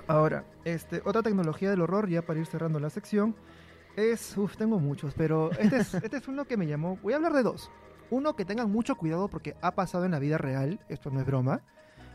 Ahora, 0.08 0.46
este, 0.66 1.02
otra 1.04 1.24
tecnología 1.24 1.72
del 1.72 1.82
horror, 1.82 2.08
ya 2.10 2.22
para 2.22 2.40
ir 2.40 2.46
cerrando 2.46 2.80
la 2.80 2.92
sección, 2.92 3.36
es, 3.96 4.38
uff, 4.38 4.58
tengo 4.58 4.80
muchos, 4.80 5.14
pero 5.16 5.52
este 5.60 5.78
es, 5.78 5.94
este 5.94 6.18
es 6.18 6.28
uno 6.28 6.46
que 6.46 6.58
me 6.58 6.68
llamó. 6.68 6.98
Voy 7.02 7.14
a 7.14 7.16
hablar 7.18 7.34
de 7.34 7.44
dos. 7.44 7.70
Uno 8.10 8.36
que 8.36 8.46
tengan 8.46 8.72
mucho 8.72 8.96
cuidado 8.96 9.28
porque 9.28 9.56
ha 9.62 9.72
pasado 9.72 10.06
en 10.06 10.12
la 10.12 10.20
vida 10.20 10.38
real, 10.38 10.80
esto 10.90 11.10
no 11.10 11.20
es 11.20 11.26
broma. 11.26 11.62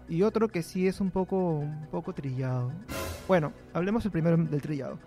Y 0.09 0.23
otro 0.23 0.49
que 0.49 0.63
sí 0.63 0.87
es 0.87 1.01
un 1.01 1.11
poco, 1.11 1.37
un 1.37 1.87
poco 1.91 2.13
trillado. 2.13 2.73
Bueno, 3.29 3.53
hablemos 3.73 4.05
el 4.05 4.11
primero 4.11 4.37
del 4.37 4.61
trillado. 4.61 4.99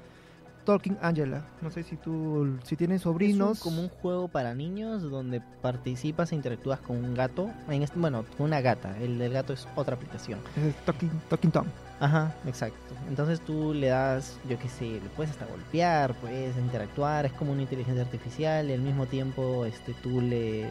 Talking 0.66 0.98
Angela. 1.02 1.46
No 1.62 1.70
sé 1.70 1.84
si 1.84 1.96
tú, 1.96 2.58
si 2.64 2.76
tienes 2.76 3.02
sobrinos. 3.02 3.58
Es 3.58 3.64
como 3.64 3.82
un 3.82 3.90
juego 3.90 4.28
para 4.28 4.54
niños 4.54 5.04
donde 5.04 5.42
participas 5.62 6.32
e 6.32 6.36
interactúas 6.36 6.80
con 6.80 6.98
un 6.98 7.14
gato. 7.14 7.50
En 7.70 7.84
este, 7.84 8.00
bueno, 8.00 8.26
con 8.38 8.48
una 8.48 8.62
gata. 8.62 8.98
El 9.00 9.20
del 9.20 9.34
gato 9.34 9.54
es 9.54 9.68
otra 9.76 9.96
aplicación. 9.96 10.40
Es 10.56 10.76
Talking, 10.86 11.12
Talking 11.30 11.52
Tom. 11.52 11.66
Ajá, 12.00 12.36
exacto. 12.46 12.96
Entonces 13.08 13.40
tú 13.42 13.74
le 13.74 13.88
das, 13.88 14.38
yo 14.50 14.58
qué 14.60 14.68
sé, 14.68 14.86
le 14.86 15.10
puedes 15.16 15.32
hasta 15.32 15.46
golpear, 15.46 16.14
puedes 16.16 16.58
interactuar, 16.58 17.26
es 17.26 17.34
como 17.34 17.52
una 17.52 17.62
inteligencia 17.62 18.04
artificial 18.04 18.70
y 18.70 18.74
al 18.74 18.82
mismo 18.82 19.06
tiempo 19.06 19.66
este 19.66 19.94
tú 20.02 20.20
le 20.20 20.68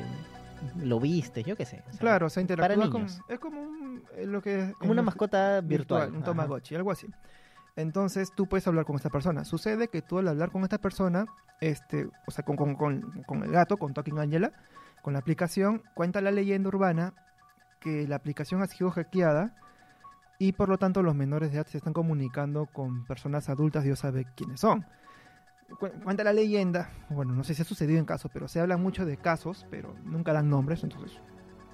lo 0.82 1.00
viste, 1.00 1.42
yo 1.42 1.56
qué 1.56 1.64
sé. 1.64 1.82
claro, 1.98 2.26
o 2.26 2.30
sea, 2.30 2.40
interactúa 2.40 2.90
con, 2.90 3.06
es 3.28 3.38
como 3.40 3.60
un, 3.60 4.02
eh, 4.16 4.26
lo 4.26 4.40
que 4.42 4.74
como 4.78 4.92
una 4.92 5.02
mascota 5.02 5.60
virtual, 5.60 6.12
un 6.14 6.22
Tamagotchi, 6.22 6.74
algo 6.74 6.90
así. 6.90 7.08
Entonces 7.76 8.32
tú 8.34 8.46
puedes 8.46 8.66
hablar 8.66 8.84
con 8.84 8.96
esta 8.96 9.10
persona. 9.10 9.44
Sucede 9.44 9.88
que 9.88 10.02
tú 10.02 10.18
al 10.18 10.28
hablar 10.28 10.50
con 10.50 10.62
esta 10.62 10.78
persona, 10.78 11.26
este, 11.60 12.06
o 12.26 12.30
sea, 12.30 12.44
con, 12.44 12.56
con, 12.56 12.74
con, 12.74 13.42
el 13.42 13.50
gato, 13.50 13.76
con 13.76 13.94
Talking 13.94 14.18
Angela, 14.18 14.52
con 15.02 15.14
la 15.14 15.20
aplicación, 15.20 15.82
cuenta 15.94 16.20
la 16.20 16.30
leyenda 16.30 16.68
urbana 16.68 17.14
que 17.80 18.06
la 18.06 18.16
aplicación 18.16 18.62
ha 18.62 18.66
sido 18.66 18.90
hackeada 18.90 19.56
y 20.38 20.52
por 20.52 20.68
lo 20.68 20.78
tanto 20.78 21.02
los 21.02 21.14
menores 21.14 21.50
de 21.50 21.58
edad 21.58 21.66
se 21.66 21.78
están 21.78 21.92
comunicando 21.92 22.66
con 22.66 23.04
personas 23.06 23.48
adultas, 23.48 23.84
Dios 23.84 24.00
sabe 24.00 24.26
quiénes 24.36 24.60
son. 24.60 24.84
cuenta 26.04 26.24
la 26.24 26.32
leyenda, 26.32 26.90
bueno, 27.10 27.32
no 27.32 27.42
sé 27.42 27.54
si 27.54 27.62
ha 27.62 27.64
sucedido 27.64 27.98
en 27.98 28.04
casos, 28.04 28.30
pero 28.32 28.48
se 28.48 28.60
habla 28.60 28.76
mucho 28.76 29.04
de 29.04 29.16
casos, 29.16 29.66
pero 29.70 29.94
nunca 30.04 30.32
dan 30.32 30.48
nombres, 30.48 30.84
entonces 30.84 31.20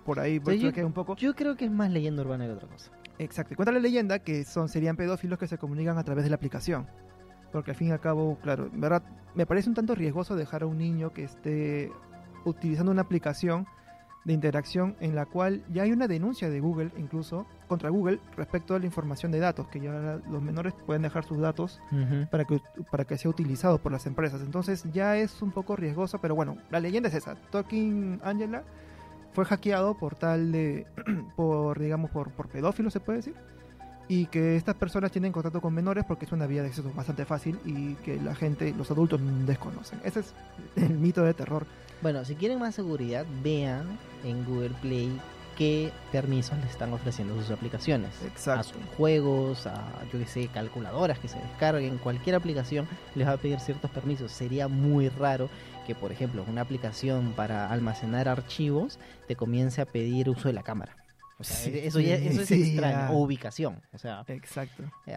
por 0.09 0.21
ahí 0.21 0.41
yo, 0.41 0.87
un 0.87 0.95
poco. 0.95 1.17
Yo 1.17 1.35
creo 1.35 1.55
que 1.55 1.67
es 1.67 1.71
más 1.71 1.91
leyenda 1.91 2.23
urbana 2.23 2.47
que 2.47 2.53
otra 2.53 2.67
cosa. 2.67 2.91
Exacto. 3.19 3.55
Y 3.55 3.57
cuenta 3.57 3.73
la 3.73 3.81
leyenda 3.81 4.21
que 4.21 4.45
son 4.45 4.69
serían 4.69 4.97
pedófilos 4.97 5.39
que 5.39 5.47
se 5.47 5.59
comunican 5.59 5.99
a 5.99 6.05
través 6.05 6.25
de 6.25 6.31
la 6.31 6.37
aplicación. 6.37 6.87
Porque 7.53 7.71
al 7.71 7.77
fin 7.77 7.89
y 7.89 7.91
al 7.93 8.01
cabo, 8.01 8.39
claro, 8.43 8.69
verdad, 8.73 9.03
me 9.35 9.47
parece 9.47 9.69
un 9.69 9.75
tanto 9.75 9.95
riesgoso 9.95 10.37
dejar 10.37 10.63
a 10.63 10.67
un 10.67 10.79
niño 10.79 11.13
que 11.13 11.25
esté 11.25 11.91
utilizando 12.45 12.93
una 12.93 13.03
aplicación 13.03 13.67
de 14.25 14.35
interacción 14.35 14.95
en 15.01 15.15
la 15.15 15.25
cual 15.25 15.65
ya 15.73 15.85
hay 15.85 15.93
una 15.93 16.07
denuncia 16.07 16.51
de 16.51 16.61
Google, 16.61 16.91
incluso 16.99 17.47
contra 17.67 17.89
Google, 17.89 18.21
respecto 18.37 18.75
a 18.75 18.79
la 18.79 18.85
información 18.85 19.33
de 19.33 19.39
datos, 19.39 19.69
que 19.69 19.81
ya 19.81 20.21
los 20.31 20.43
menores 20.43 20.75
pueden 20.87 21.03
dejar 21.03 21.25
sus 21.25 21.39
datos 21.39 21.81
para, 22.31 22.45
que, 22.45 22.61
para 22.91 23.05
que 23.05 23.17
sea 23.17 23.31
utilizado 23.31 23.79
por 23.79 23.91
las 23.91 24.07
empresas. 24.07 24.43
Entonces 24.43 24.85
ya 24.93 25.17
es 25.17 25.41
un 25.41 25.51
poco 25.51 25.77
riesgoso, 25.77 26.21
pero 26.21 26.35
bueno, 26.35 26.59
la 26.71 26.81
leyenda 26.81 27.09
es 27.09 27.15
esa. 27.15 27.37
Talking 27.51 28.21
Angela 28.23 28.65
fue 29.39 29.45
hackeado 29.45 29.95
por 29.95 30.17
tal 30.17 30.51
de, 30.51 30.85
por 31.37 31.79
digamos, 31.79 32.11
por, 32.11 32.33
por 32.33 32.49
pedófilos 32.49 32.93
se 32.93 32.99
puede 32.99 33.19
decir, 33.19 33.37
y 34.09 34.27
que 34.27 34.57
estas 34.57 34.75
personas 34.75 35.13
tienen 35.13 35.31
contacto 35.31 35.61
con 35.61 35.73
menores 35.73 36.05
porque 36.09 36.25
es 36.25 36.33
una 36.33 36.49
vía 36.49 36.63
de 36.63 36.71
acceso 36.71 36.91
bastante 36.93 37.25
fácil 37.25 37.57
y 37.65 37.95
que 38.05 38.21
la 38.21 38.35
gente, 38.35 38.75
los 38.77 38.91
adultos 38.91 39.21
desconocen. 39.47 40.01
Ese 40.03 40.21
es 40.21 40.35
el 40.75 40.99
mito 40.99 41.23
de 41.23 41.35
terror. 41.35 41.67
Bueno, 42.03 42.25
si 42.25 42.35
quieren 42.35 42.59
más 42.59 42.75
seguridad, 42.75 43.27
vean 43.45 43.87
en 44.25 44.45
Google 44.45 44.75
Play 44.83 45.09
qué 45.59 45.91
permisos 46.13 46.57
le 46.59 46.67
están 46.67 46.93
ofreciendo 46.93 47.35
sus 47.35 47.51
aplicaciones. 47.51 48.11
Exacto. 48.25 48.61
A 48.61 48.63
sus 48.63 48.97
juegos, 48.97 49.67
a 49.67 49.75
yo 50.13 50.21
que 50.21 50.27
sé, 50.27 50.47
calculadoras 50.47 51.19
que 51.19 51.27
se 51.27 51.39
descarguen, 51.41 51.99
cualquier 51.99 52.37
aplicación 52.37 52.87
les 53.17 53.27
va 53.27 53.33
a 53.33 53.37
pedir 53.37 53.59
ciertos 53.59 53.91
permisos. 53.91 54.31
Sería 54.31 54.69
muy 54.69 55.09
raro 55.09 55.51
que, 55.85 55.97
por 55.97 56.13
ejemplo, 56.13 56.45
una 56.49 56.61
aplicación 56.61 57.33
para 57.35 57.71
almacenar 57.73 58.29
archivos 58.29 59.01
te 59.27 59.35
comience 59.35 59.81
a 59.81 59.85
pedir 59.85 60.31
uso 60.31 60.47
de 60.47 60.55
la 60.55 60.63
cámara. 60.63 60.95
O 61.41 61.45
sea, 61.45 61.73
eso, 61.73 62.01
ya, 62.01 62.17
eso 62.17 62.43
es 62.43 62.51
extraño. 62.51 63.13
O 63.13 63.23
ubicación. 63.23 63.81
O 63.93 63.99
sea, 63.99 64.25
exacto. 64.27 64.83
Eh, 65.07 65.17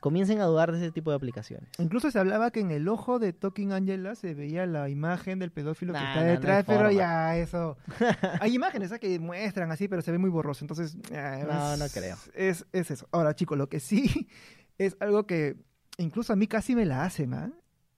comiencen 0.00 0.40
a 0.40 0.44
dudar 0.44 0.70
de 0.70 0.78
ese 0.78 0.92
tipo 0.92 1.10
de 1.10 1.16
aplicaciones. 1.16 1.70
Incluso 1.78 2.10
se 2.10 2.18
hablaba 2.18 2.50
que 2.50 2.60
en 2.60 2.70
el 2.70 2.86
ojo 2.88 3.18
de 3.18 3.32
Talking 3.32 3.72
Angela 3.72 4.14
se 4.16 4.34
veía 4.34 4.66
la 4.66 4.90
imagen 4.90 5.38
del 5.38 5.52
pedófilo 5.52 5.94
que 5.94 5.98
está 5.98 6.22
detrás, 6.22 6.64
pero 6.66 6.90
ya 6.90 7.38
eso. 7.38 7.78
Hay 8.40 8.54
imágenes 8.54 8.92
¿eh? 8.92 8.98
que 8.98 9.18
muestran 9.18 9.72
así, 9.72 9.88
pero 9.88 10.02
se 10.02 10.12
ve 10.12 10.18
muy 10.18 10.28
borroso. 10.28 10.62
Entonces, 10.62 10.96
no, 11.10 11.76
no 11.78 11.86
creo. 11.88 12.16
Es, 12.34 12.66
es 12.72 12.90
eso. 12.90 13.08
Ahora, 13.10 13.34
chicos, 13.34 13.56
lo 13.56 13.70
que 13.70 13.80
sí 13.80 14.28
es 14.78 14.94
algo 15.00 15.26
que 15.26 15.56
incluso 15.96 16.34
a 16.34 16.36
mí 16.36 16.46
casi 16.46 16.74
me 16.74 16.84
la 16.84 17.04
hacen, 17.04 17.32
¿ah? 17.32 17.50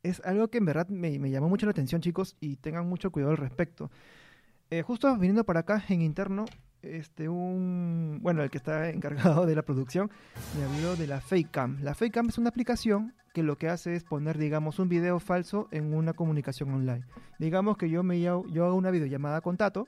Es 0.05 0.23
algo 0.25 0.49
que 0.49 0.59
en 0.59 0.65
verdad 0.65 0.89
me, 0.89 1.19
me 1.19 1.29
llamó 1.29 1.49
mucho 1.49 1.67
la 1.67 1.73
atención, 1.73 2.01
chicos, 2.01 2.37
y 2.39 2.55
tengan 2.57 2.89
mucho 2.89 3.11
cuidado 3.11 3.33
al 3.33 3.37
respecto. 3.37 3.91
Eh, 4.71 4.83
justo 4.83 5.13
viniendo 5.17 5.45
para 5.45 5.61
acá 5.61 5.83
en 5.89 6.03
interno, 6.03 6.45
este, 6.83 7.29
un, 7.29 8.19
bueno, 8.23 8.43
el 8.43 8.51
que 8.51 8.59
está 8.59 8.89
encargado 8.91 9.47
de 9.47 9.55
la 9.55 9.63
producción, 9.63 10.11
me 10.57 10.65
habló 10.65 10.97
de 10.97 11.07
la 11.07 11.21
Fakecam. 11.21 11.79
La 11.83 11.95
Fakecam 11.95 12.29
es 12.29 12.39
una 12.39 12.51
aplicación 12.51 13.15
que 13.33 13.43
lo 13.43 13.57
que 13.57 13.69
hace 13.69 13.95
es 13.95 14.05
poner, 14.05 14.39
digamos, 14.39 14.79
un 14.79 14.89
video 14.89 15.21
falso 15.21 15.69
en 15.71 15.95
una 15.95 16.13
comunicación 16.13 16.73
online. 16.73 17.05
Digamos 17.39 17.77
que 17.77 17.89
yo 17.89 18.03
me 18.03 18.21
yo 18.21 18.45
hago 18.65 18.75
una 18.75 18.91
videollamada 18.91 19.41
con 19.41 19.57
Tato 19.57 19.87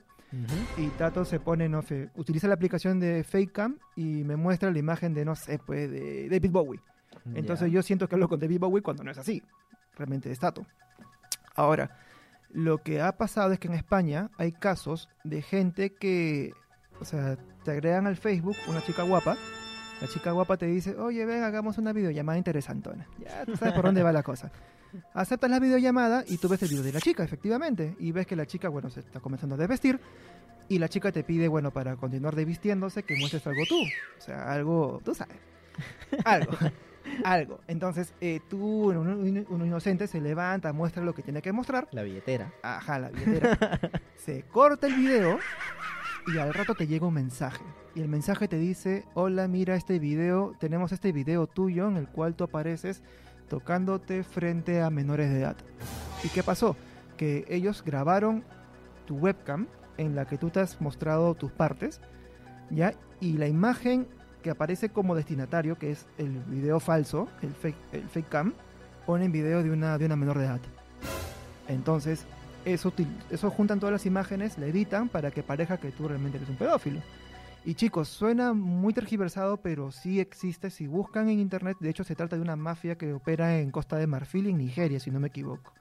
y 0.77 0.87
Tato 0.91 1.25
se 1.25 1.39
pone, 1.41 1.67
no 1.67 1.81
sé, 1.81 2.09
utiliza 2.15 2.47
la 2.47 2.53
aplicación 2.53 2.99
de 2.99 3.23
Fakecam 3.23 3.77
y 3.97 4.23
me 4.23 4.37
muestra 4.37 4.71
la 4.71 4.79
imagen 4.79 5.13
de, 5.13 5.25
no 5.25 5.35
sé, 5.35 5.59
pues, 5.59 5.91
de 5.91 6.29
David 6.29 6.51
Bowie. 6.51 6.79
Entonces 7.33 7.71
yo 7.71 7.83
siento 7.83 8.07
que 8.07 8.15
hablo 8.15 8.29
con 8.29 8.39
David 8.39 8.59
Bowie 8.59 8.81
cuando 8.81 9.03
no 9.03 9.11
es 9.11 9.17
así. 9.17 9.43
Realmente 9.95 10.31
es 10.31 10.39
Tato. 10.39 10.65
Ahora, 11.55 11.99
lo 12.49 12.77
que 12.79 13.01
ha 13.01 13.17
pasado 13.17 13.51
es 13.51 13.59
que 13.59 13.67
en 13.67 13.73
España 13.73 14.29
hay 14.37 14.53
casos 14.53 15.09
de 15.23 15.41
gente 15.41 15.93
que 15.93 16.53
o 17.01 17.05
sea, 17.05 17.35
te 17.63 17.71
agregan 17.71 18.05
al 18.07 18.15
Facebook 18.15 18.55
una 18.67 18.81
chica 18.83 19.03
guapa. 19.03 19.35
La 19.99 20.07
chica 20.07 20.31
guapa 20.31 20.57
te 20.57 20.67
dice, 20.67 20.95
oye, 20.95 21.25
ven, 21.25 21.43
hagamos 21.43 21.77
una 21.77 21.93
videollamada 21.93 22.37
interesantona. 22.37 23.07
Ya 23.19 23.45
tú 23.45 23.55
sabes 23.57 23.73
por 23.73 23.85
dónde 23.85 24.03
va 24.03 24.11
la 24.11 24.23
cosa. 24.23 24.51
Aceptas 25.13 25.49
la 25.49 25.59
videollamada 25.59 26.23
y 26.27 26.37
tú 26.37 26.47
ves 26.47 26.61
el 26.63 26.69
video 26.69 26.83
de 26.83 26.93
la 26.93 26.99
chica, 26.99 27.23
efectivamente. 27.23 27.95
Y 27.99 28.11
ves 28.11 28.25
que 28.25 28.35
la 28.35 28.45
chica, 28.45 28.69
bueno, 28.69 28.89
se 28.89 29.01
está 29.01 29.19
comenzando 29.19 29.55
a 29.55 29.57
desvestir. 29.57 29.99
Y 30.69 30.79
la 30.79 30.89
chica 30.89 31.11
te 31.11 31.23
pide, 31.23 31.47
bueno, 31.47 31.71
para 31.71 31.95
continuar 31.97 32.35
desvistiéndose, 32.35 33.03
que 33.03 33.15
muestres 33.17 33.45
algo 33.45 33.63
tú. 33.67 33.81
O 34.17 34.21
sea, 34.21 34.51
algo, 34.51 35.01
tú 35.03 35.13
sabes. 35.13 35.37
Algo. 36.25 36.53
algo. 37.23 37.59
Entonces, 37.67 38.13
eh, 38.21 38.39
tú, 38.49 38.89
un, 38.89 39.45
un, 39.47 39.65
inocente, 39.65 40.07
se 40.07 40.21
levanta, 40.21 40.73
muestra 40.73 41.03
lo 41.03 41.13
que 41.13 41.21
tiene 41.21 41.41
que 41.41 41.51
mostrar. 41.51 41.87
La 41.91 42.03
billetera. 42.03 42.53
Ajá, 42.63 42.99
la 42.99 43.09
billetera. 43.09 43.79
se 44.15 44.43
corta 44.43 44.87
el 44.87 44.95
video 44.95 45.39
y 46.27 46.37
al 46.37 46.53
rato 46.53 46.75
te 46.75 46.87
llega 46.87 47.07
un 47.07 47.13
mensaje. 47.13 47.63
Y 47.95 48.01
el 48.01 48.07
mensaje 48.07 48.47
te 48.47 48.57
dice, 48.57 49.05
hola, 49.13 49.47
mira 49.47 49.75
este 49.75 49.99
video, 49.99 50.55
tenemos 50.59 50.91
este 50.91 51.11
video 51.11 51.47
tuyo 51.47 51.87
en 51.87 51.97
el 51.97 52.07
cual 52.07 52.35
tú 52.35 52.43
apareces 52.43 53.01
tocándote 53.49 54.23
frente 54.23 54.81
a 54.81 54.89
menores 54.89 55.29
de 55.29 55.39
edad. 55.39 55.57
¿Y 56.23 56.29
qué 56.29 56.43
pasó? 56.43 56.75
Que 57.17 57.45
ellos 57.49 57.83
grabaron 57.83 58.43
tu 59.05 59.17
webcam 59.17 59.67
en 59.97 60.15
la 60.15 60.25
que 60.25 60.37
tú 60.37 60.49
te 60.49 60.61
has 60.61 60.79
mostrado 60.79 61.35
tus 61.35 61.51
partes, 61.51 61.99
¿ya? 62.69 62.93
Y 63.19 63.33
la 63.33 63.47
imagen 63.47 64.07
que 64.41 64.49
aparece 64.49 64.89
como 64.89 65.15
destinatario, 65.15 65.77
que 65.77 65.91
es 65.91 66.07
el 66.17 66.31
video 66.47 66.79
falso, 66.79 67.27
el 67.41 67.53
fake, 67.53 67.75
el 67.91 68.07
fake 68.07 68.29
cam, 68.29 68.53
video 69.07 69.61
de 69.61 69.69
una, 69.69 69.97
de 69.97 70.05
una 70.05 70.15
menor 70.15 70.37
de 70.37 70.45
edad. 70.45 70.61
Entonces, 71.67 72.25
eso, 72.65 72.93
eso 73.29 73.49
juntan 73.49 73.79
todas 73.79 73.93
las 73.93 74.05
imágenes, 74.05 74.57
le 74.57 74.69
editan 74.69 75.09
para 75.09 75.31
que 75.31 75.43
pareja 75.43 75.77
que 75.77 75.91
tú 75.91 76.07
realmente 76.07 76.37
eres 76.37 76.49
un 76.49 76.55
pedófilo. 76.55 77.01
Y 77.63 77.75
chicos, 77.75 78.07
suena 78.07 78.53
muy 78.53 78.91
tergiversado, 78.93 79.57
pero 79.57 79.91
sí 79.91 80.19
existe. 80.19 80.71
Si 80.71 80.87
buscan 80.87 81.29
en 81.29 81.39
internet, 81.39 81.77
de 81.79 81.89
hecho 81.89 82.03
se 82.03 82.15
trata 82.15 82.35
de 82.35 82.41
una 82.41 82.55
mafia 82.55 82.97
que 82.97 83.13
opera 83.13 83.59
en 83.59 83.69
Costa 83.69 83.97
de 83.97 84.07
Marfil, 84.07 84.47
en 84.47 84.57
Nigeria, 84.57 84.99
si 84.99 85.11
no 85.11 85.19
me 85.19 85.27
equivoco. 85.27 85.71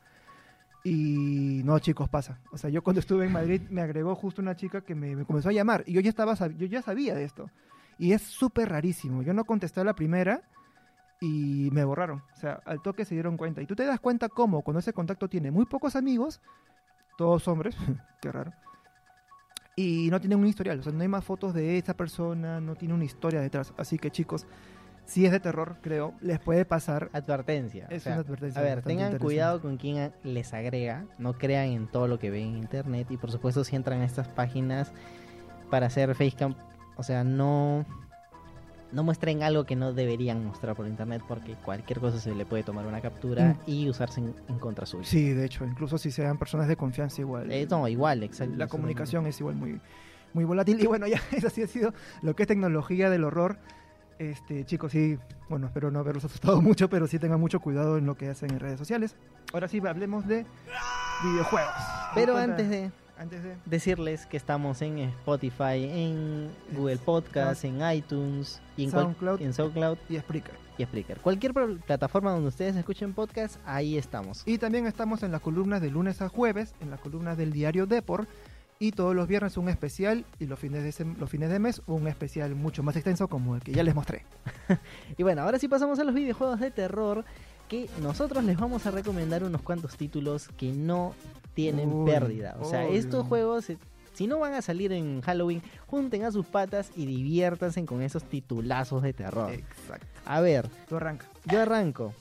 Y 0.85 1.63
no, 1.65 1.79
chicos, 1.79 2.09
pasa. 2.09 2.39
O 2.53 2.59
sea, 2.59 2.69
yo 2.69 2.83
cuando 2.83 3.01
estuve 3.01 3.27
en 3.27 3.33
Madrid 3.33 3.63
me 3.71 3.81
agregó 3.81 4.15
justo 4.15 4.43
una 4.43 4.57
chica 4.57 4.83
que 4.83 4.95
me, 4.95 5.25
comenzó 5.25 5.49
a 5.49 5.53
llamar 5.53 5.85
y 5.87 5.93
yo 5.93 6.01
ya 6.01 6.11
estaba, 6.11 6.35
yo 6.35 6.67
ya 6.67 6.83
sabía 6.83 7.15
de 7.15 7.25
esto. 7.25 7.51
Y 7.99 8.13
es 8.13 8.23
súper 8.23 8.69
rarísimo. 8.69 9.23
Yo 9.23 9.33
no 9.33 9.45
contesté 9.45 9.81
a 9.81 9.85
la 9.85 9.95
primera 9.95 10.43
y 11.21 11.69
me 11.73 11.85
borraron. 11.85 12.23
O 12.33 12.37
sea, 12.37 12.61
al 12.65 12.83
toque 12.83 13.05
se 13.05 13.15
dieron 13.15 13.37
cuenta. 13.37 13.63
Y 13.63 13.67
tú 13.67 13.77
te 13.77 13.85
das 13.85 14.01
cuenta 14.01 14.29
cómo 14.29 14.63
cuando 14.63 14.81
ese 14.81 14.93
contacto 14.93 15.29
tiene 15.29 15.51
muy 15.51 15.67
pocos 15.67 15.97
amigos, 15.97 16.41
todos 17.17 17.47
hombres, 17.49 17.77
qué 18.21 18.33
raro, 18.33 18.53
y 19.77 20.11
no 20.11 20.21
tienen 20.21 20.39
un 20.39 20.47
historial. 20.47 20.81
O 20.81 20.83
sea, 20.83 20.93
no 20.93 21.01
hay 21.01 21.09
más 21.09 21.25
fotos 21.25 21.55
de 21.55 21.79
esa 21.79 21.95
persona, 21.95 22.61
no 22.61 22.75
tiene 22.75 22.95
una 22.95 23.05
historia 23.05 23.41
detrás. 23.41 23.73
Así 23.77 23.99
que 23.99 24.11
chicos, 24.11 24.47
si 25.07 25.25
es 25.25 25.33
de 25.33 25.41
terror, 25.41 25.77
creo, 25.81 26.15
les 26.21 26.39
puede 26.39 26.65
pasar. 26.65 27.11
Advertencia. 27.13 27.87
Es 27.91 28.07
una 28.07 28.17
advertencia. 28.17 28.61
A 28.61 28.65
ver, 28.65 28.83
tengan 28.83 29.19
cuidado 29.19 29.61
con 29.61 29.77
quien 29.77 30.13
les 30.23 30.53
agrega. 30.53 31.07
No 31.19 31.35
crean 31.35 31.69
en 31.69 31.87
todo 31.87 32.09
lo 32.09 32.19
que 32.19 32.31
ven 32.31 32.49
en 32.49 32.57
internet. 32.59 33.11
Y 33.11 33.17
por 33.17 33.31
supuesto, 33.31 33.65
si 33.65 33.77
entran 33.77 34.01
a 34.03 34.05
estas 34.05 34.29
páginas 34.29 34.93
para 35.71 35.87
hacer 35.87 36.15
facecam, 36.15 36.55
o 36.97 37.03
sea, 37.03 37.25
no 37.25 37.87
no 38.93 39.05
muestren 39.05 39.43
algo 39.43 39.65
que 39.65 39.77
no 39.77 39.93
deberían 39.93 40.45
mostrar 40.45 40.75
por 40.75 40.87
internet 40.87 41.23
porque 41.27 41.55
cualquier 41.55 42.01
cosa 42.01 42.19
se 42.19 42.35
le 42.35 42.45
puede 42.45 42.63
tomar 42.63 42.87
una 42.87 43.01
captura 43.01 43.55
mm. 43.67 43.71
y 43.71 43.89
usarse 43.89 44.21
en, 44.21 44.59
contra 44.59 44.87
suya. 44.87 45.05
Sí, 45.05 45.31
de 45.31 45.45
hecho, 45.45 45.65
incluso 45.65 45.99
si 45.99 46.11
sean 46.11 46.39
personas 46.39 46.69
de 46.69 46.77
confianza 46.77 47.21
igual. 47.21 47.51
Eh, 47.51 47.67
no, 47.71 47.87
igual, 47.89 48.23
exacto. 48.23 48.57
La 48.57 48.67
comunicación 48.67 49.27
es 49.27 49.39
igual 49.41 49.57
muy, 49.57 49.81
muy 50.33 50.45
volátil. 50.45 50.81
Y 50.81 50.87
bueno, 50.87 51.07
ya 51.07 51.21
eso 51.33 51.51
sí 51.51 51.63
ha 51.63 51.67
sido 51.67 51.95
lo 52.23 52.35
que 52.35 52.45
es 52.45 52.49
tecnología 52.49 53.11
del 53.11 53.25
horror. 53.25 53.59
Este, 54.19 54.67
chicos, 54.67 54.93
sí, 54.93 55.19
bueno, 55.49 55.67
espero 55.67 55.91
no 55.91 56.01
haberlos 56.01 56.25
asustado 56.25 56.61
mucho, 56.63 56.91
pero 56.91 57.07
sí 57.07 57.19
tengan 57.19 57.41
mucho 57.41 57.61
cuidado 57.61 57.97
en 57.97 58.07
lo 58.07 58.17
que 58.17 58.29
hacen 58.29 58.51
en 58.51 58.61
redes 58.61 58.79
sociales. 58.79 59.17
Ahora 59.53 59.69
sí, 59.69 59.81
hablemos 59.87 60.27
de 60.27 60.45
videojuegos. 61.25 61.73
Pero 62.15 62.37
antes 62.37 62.69
de, 62.69 62.91
antes 63.21 63.45
de 63.45 63.55
decirles 63.67 64.25
que 64.25 64.39
estamos 64.39 64.81
en 64.81 64.99
Spotify, 64.99 65.85
en 65.85 66.51
Google 66.73 66.97
Podcast, 66.97 67.65
en 67.65 67.79
iTunes, 67.93 68.63
y 68.79 68.85
en 68.85 68.91
SoundCloud, 68.91 69.43
en 69.43 69.53
SoundCloud 69.53 69.99
y 70.09 70.19
Spreaker. 70.19 70.55
Y 70.79 70.85
Spreaker. 70.85 71.19
Cualquier 71.19 71.53
plataforma 71.87 72.33
donde 72.33 72.49
ustedes 72.49 72.75
escuchen 72.77 73.13
podcast, 73.13 73.57
ahí 73.67 73.99
estamos. 73.99 74.43
Y 74.47 74.57
también 74.57 74.87
estamos 74.87 75.23
en 75.23 75.33
las 75.33 75.43
columnas 75.43 75.83
de 75.83 75.91
lunes 75.91 76.23
a 76.23 76.31
jueves, 76.31 76.75
en 76.81 76.91
las 76.91 76.99
columnas 77.01 77.37
del 77.37 77.53
diario 77.53 77.85
Deport 77.85 78.27
y 78.79 78.93
todos 78.93 79.15
los 79.15 79.29
viernes 79.29 79.59
un 79.59 79.69
especial 79.69 80.25
y 80.39 80.47
los 80.47 80.59
fines 80.59 80.83
de, 80.83 81.05
los 81.19 81.29
fines 81.29 81.51
de 81.51 81.59
mes 81.59 81.83
un 81.87 82.09
especial 82.09 82.55
mucho 82.55 82.83
más 82.83 82.97
extenso 82.97 83.29
como 83.29 83.55
el 83.55 83.61
que 83.61 83.73
ya 83.73 83.83
les 83.83 83.95
mostré. 83.95 84.25
y 85.19 85.23
bueno, 85.23 85.43
ahora 85.43 85.59
sí 85.59 85.69
pasamos 85.69 85.99
a 85.99 86.05
los 86.05 86.15
videojuegos 86.15 86.59
de 86.59 86.71
terror 86.71 87.27
que 87.69 87.91
nosotros 88.01 88.43
les 88.43 88.57
vamos 88.57 88.87
a 88.87 88.91
recomendar 88.91 89.45
unos 89.45 89.61
cuantos 89.61 89.97
títulos 89.99 90.49
que 90.57 90.73
no 90.73 91.15
tienen 91.55 92.05
pérdida. 92.05 92.57
O 92.61 92.65
sea, 92.65 92.87
estos 92.87 93.27
juegos, 93.27 93.71
eh, 93.71 93.79
si 94.13 94.27
no 94.27 94.39
van 94.39 94.55
a 94.55 94.63
salir 94.63 94.93
en 94.93 95.21
Halloween, 95.23 95.63
junten 95.87 96.25
a 96.25 96.33
sus 96.33 96.47
patas 96.47 96.91
y 96.97 97.07
diviértanse 97.07 97.85
con 97.85 98.03
esos 98.03 98.25
titulazos 98.25 99.03
de 99.03 99.13
terror. 99.13 99.53
Exacto. 99.53 100.07
A 100.25 100.41
ver. 100.41 100.69
Tú 100.89 100.97
arranca. 100.97 101.27
Yo 101.47 101.61
arranco. 101.61 102.15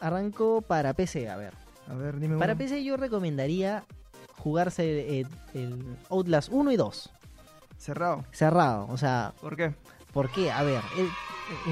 Arranco 0.00 0.62
para 0.62 0.94
PC, 0.94 1.28
a 1.28 1.36
ver. 1.36 1.54
A 1.88 1.94
ver, 1.94 2.18
dime 2.18 2.38
Para 2.38 2.54
PC 2.54 2.84
yo 2.84 2.96
recomendaría 2.96 3.84
jugarse 4.38 5.20
el, 5.54 5.96
Outlast 6.08 6.50
1 6.52 6.72
y 6.72 6.76
2. 6.76 7.10
Cerrado. 7.76 8.24
Cerrado, 8.32 8.86
o 8.88 8.96
sea... 8.96 9.32
¿Por 9.40 9.56
qué? 9.56 9.74
¿Por 10.12 10.30
qué? 10.30 10.50
A 10.50 10.62
ver, 10.62 10.80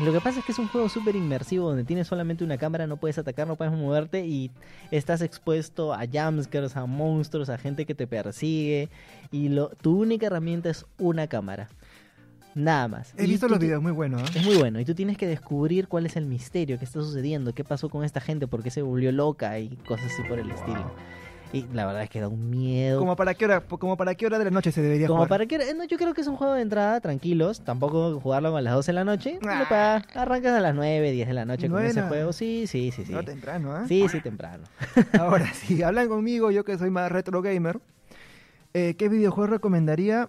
lo 0.03 0.13
que 0.13 0.21
pasa 0.21 0.41
es 0.41 0.45
que 0.45 0.53
es 0.53 0.59
un 0.59 0.69
juego 0.69 0.89
súper 0.89 1.17
inmersivo 1.17 1.69
donde 1.69 1.85
tienes 1.85 2.07
solamente 2.07 2.45
una 2.45 2.59
cámara, 2.59 2.87
no 2.87 2.97
puedes 2.97 3.19
atacar, 3.19 3.47
no 3.47 3.57
puedes 3.57 3.73
moverte 3.73 4.27
y 4.27 4.51
estás 4.91 5.23
expuesto 5.23 5.93
a 5.93 6.07
jumpscares, 6.11 6.77
a 6.77 6.87
monstruos, 6.87 7.51
a 7.51 7.59
gente 7.59 7.87
que 7.87 7.95
te 7.95 8.07
persigue 8.07 8.89
y 9.31 9.49
lo, 9.49 9.69
tu 9.69 10.01
única 10.01 10.27
herramienta 10.27 10.71
es 10.71 10.87
una 10.99 11.27
cámara. 11.27 11.69
Nada 12.55 12.89
más. 12.89 13.15
He 13.17 13.27
visto 13.27 13.47
los 13.47 13.61
videos, 13.61 13.81
muy 13.81 13.93
bueno. 13.93 14.19
¿eh? 14.19 14.25
Es 14.35 14.45
muy 14.45 14.57
bueno. 14.57 14.81
Y 14.81 14.85
tú 14.85 14.95
tienes 14.95 15.17
que 15.17 15.27
descubrir 15.27 15.87
cuál 15.87 16.07
es 16.07 16.17
el 16.17 16.27
misterio 16.27 16.79
que 16.79 16.85
está 16.85 17.01
sucediendo, 17.01 17.55
qué 17.55 17.63
pasó 17.63 17.89
con 17.89 18.05
esta 18.05 18.21
gente, 18.21 18.49
por 18.49 18.63
qué 18.65 18.71
se 18.71 18.83
volvió 18.83 19.13
loca 19.13 19.59
y 19.61 19.77
cosas 19.87 20.13
así 20.13 20.23
por 20.29 20.39
el 20.39 20.51
estilo. 20.51 20.93
Y 21.53 21.67
la 21.73 21.85
verdad 21.85 22.05
es 22.05 22.11
que 22.11 22.21
da 22.21 22.29
un 22.29 22.49
miedo. 22.49 23.01
¿Como 23.01 23.17
para 23.17 23.35
qué 23.35 23.45
hora, 23.45 23.61
como 23.61 23.97
para 23.97 24.15
qué 24.15 24.27
hora 24.27 24.39
de 24.39 24.45
la 24.45 24.51
noche 24.51 24.71
se 24.71 24.83
debería 24.83 25.09
como 25.09 25.19
jugar? 25.19 25.29
Para 25.29 25.47
qué 25.47 25.75
no, 25.75 25.85
yo 25.85 25.97
creo 25.97 26.15
que 26.15 26.21
es 26.21 26.27
un 26.29 26.37
juego 26.37 26.55
de 26.55 26.63
entrada, 26.63 27.01
tranquilos. 27.01 27.61
Tampoco 27.61 28.21
jugarlo 28.21 28.57
a 28.57 28.61
las 28.61 28.75
12 28.75 28.91
de 28.91 28.95
la 28.95 29.05
noche. 29.05 29.39
Ah. 29.45 30.03
arrancas 30.15 30.53
a 30.53 30.61
las 30.61 30.75
9, 30.75 31.11
10 31.11 31.29
de 31.29 31.35
la 31.35 31.45
noche 31.45 31.69
con 31.69 31.85
ese 31.85 32.03
juego. 32.03 32.33
Sí, 32.33 32.67
sí, 32.67 32.93
sí. 32.93 33.05
sí. 33.05 33.13
No 33.13 33.25
temprano, 33.25 33.77
¿eh? 33.79 33.85
Sí, 33.89 34.09
sí, 34.09 34.21
temprano. 34.21 34.65
Ahora, 35.19 35.53
si 35.53 35.83
hablan 35.83 36.09
conmigo, 36.09 36.53
yo 36.53 36.65
que 36.65 36.79
soy 36.79 36.91
más 36.91 37.11
retro 37.11 37.43
gamer, 37.43 37.81
eh, 38.73 38.95
¿qué 38.97 39.09
videojuego 39.09 39.51
recomendaría? 39.51 40.29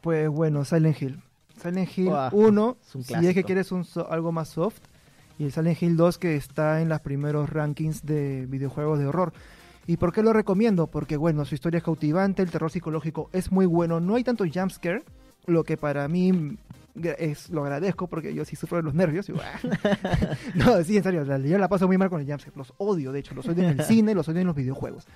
Pues 0.00 0.28
bueno, 0.28 0.64
Silent 0.64 1.00
Hill. 1.00 1.22
Silent 1.62 1.96
Hill 1.96 2.12
1, 2.32 2.76
si 3.04 3.26
es 3.26 3.34
que 3.34 3.44
quieres 3.44 3.70
un 3.70 3.86
algo 4.10 4.32
más 4.32 4.48
soft. 4.48 4.80
Y 5.38 5.44
el 5.44 5.52
Silent 5.52 5.80
Hill 5.80 5.96
2 5.96 6.18
que 6.18 6.34
está 6.34 6.80
en 6.80 6.88
los 6.88 7.00
primeros 7.00 7.48
rankings 7.48 8.04
de 8.04 8.46
videojuegos 8.46 8.98
de 8.98 9.06
horror. 9.06 9.32
¿Y 9.88 9.96
por 9.96 10.12
qué 10.12 10.22
lo 10.22 10.34
recomiendo? 10.34 10.86
Porque, 10.86 11.16
bueno, 11.16 11.46
su 11.46 11.54
historia 11.54 11.78
es 11.78 11.82
cautivante, 11.82 12.42
el 12.42 12.50
terror 12.50 12.70
psicológico 12.70 13.30
es 13.32 13.50
muy 13.50 13.64
bueno, 13.64 14.00
no 14.00 14.16
hay 14.16 14.22
tanto 14.22 14.44
jumpscare, 14.44 15.02
lo 15.46 15.64
que 15.64 15.78
para 15.78 16.06
mí 16.08 16.58
es, 17.02 17.48
lo 17.48 17.62
agradezco 17.62 18.06
porque 18.06 18.34
yo 18.34 18.44
sí 18.44 18.54
sufro 18.54 18.76
de 18.76 18.82
los 18.82 18.92
nervios. 18.92 19.30
no, 20.54 20.84
sí, 20.84 20.98
en 20.98 21.02
serio, 21.02 21.24
yo 21.38 21.56
la 21.56 21.68
paso 21.68 21.86
muy 21.86 21.96
mal 21.96 22.10
con 22.10 22.20
el 22.20 22.26
jumpscare, 22.26 22.54
los 22.54 22.74
odio, 22.76 23.12
de 23.12 23.20
hecho, 23.20 23.34
los 23.34 23.48
odio 23.48 23.62
en 23.62 23.80
el 23.80 23.84
cine, 23.86 24.14
los 24.14 24.28
odio 24.28 24.42
en 24.42 24.46
los 24.48 24.56
videojuegos. 24.56 25.06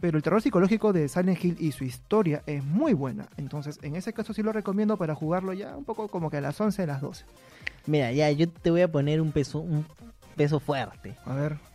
Pero 0.00 0.16
el 0.16 0.22
terror 0.22 0.40
psicológico 0.40 0.94
de 0.94 1.08
Silent 1.08 1.44
Hill 1.44 1.56
y 1.60 1.72
su 1.72 1.84
historia 1.84 2.42
es 2.46 2.64
muy 2.64 2.94
buena. 2.94 3.28
Entonces, 3.36 3.78
en 3.82 3.96
ese 3.96 4.14
caso 4.14 4.32
sí 4.32 4.42
lo 4.42 4.54
recomiendo 4.54 4.96
para 4.96 5.14
jugarlo 5.14 5.52
ya 5.52 5.76
un 5.76 5.84
poco 5.84 6.08
como 6.08 6.30
que 6.30 6.38
a 6.38 6.40
las 6.40 6.58
11, 6.58 6.84
a 6.84 6.86
las 6.86 7.02
12. 7.02 7.26
Mira, 7.84 8.10
ya 8.12 8.30
yo 8.30 8.48
te 8.48 8.70
voy 8.70 8.80
a 8.80 8.90
poner 8.90 9.20
un 9.20 9.30
peso, 9.30 9.58
un 9.58 9.84
peso 10.36 10.58
fuerte. 10.58 11.16
A 11.26 11.34
ver. 11.34 11.71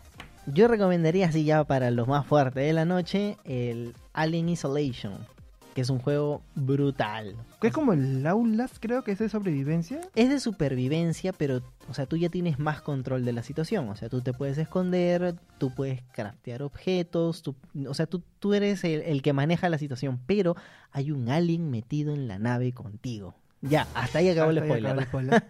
Yo 0.54 0.70
recomendaría 0.70 1.28
así 1.28 1.44
ya 1.44 1.66
para 1.66 1.92
los 1.92 2.08
más 2.08 2.26
fuertes 2.26 2.66
de 2.66 2.72
la 2.72 2.86
noche 2.86 3.38
el 3.44 3.94
Alien 4.14 4.48
Isolation, 4.48 5.18
que 5.76 5.82
es 5.82 5.90
un 5.90 6.00
juego 6.00 6.42
brutal. 6.56 7.36
Es 7.62 7.74
como 7.74 7.92
el 7.92 8.26
Aulas, 8.26 8.72
creo 8.80 9.04
que 9.04 9.12
es 9.12 9.20
de 9.20 9.28
sobrevivencia. 9.28 10.00
Es 10.16 10.30
de 10.30 10.40
supervivencia, 10.40 11.34
pero 11.34 11.62
o 11.90 11.94
sea, 11.94 12.06
tú 12.06 12.16
ya 12.16 12.30
tienes 12.30 12.60
más 12.60 12.82
control 12.82 13.26
de 13.26 13.34
la 13.34 13.44
situación, 13.44 13.90
o 13.90 13.96
sea, 13.98 14.08
tú 14.08 14.22
te 14.22 14.32
puedes 14.32 14.58
esconder, 14.58 15.36
tú 15.58 15.76
puedes 15.76 16.02
craftear 16.14 16.64
objetos, 16.64 17.44
o 17.86 17.94
sea, 17.94 18.06
tú, 18.06 18.24
tú 18.40 18.54
eres 18.54 18.86
el 18.86 19.22
que 19.22 19.34
maneja 19.34 19.68
la 19.68 19.78
situación, 19.78 20.18
pero 20.28 20.56
hay 20.92 21.12
un 21.12 21.30
alien 21.30 21.70
metido 21.70 22.14
en 22.14 22.30
la 22.30 22.40
nave 22.40 22.72
contigo. 22.72 23.36
Ya, 23.62 23.88
hasta 23.96 24.20
ahí 24.20 24.30
acabó 24.30 24.52
el 24.52 24.60
spoiler. 25.06 25.44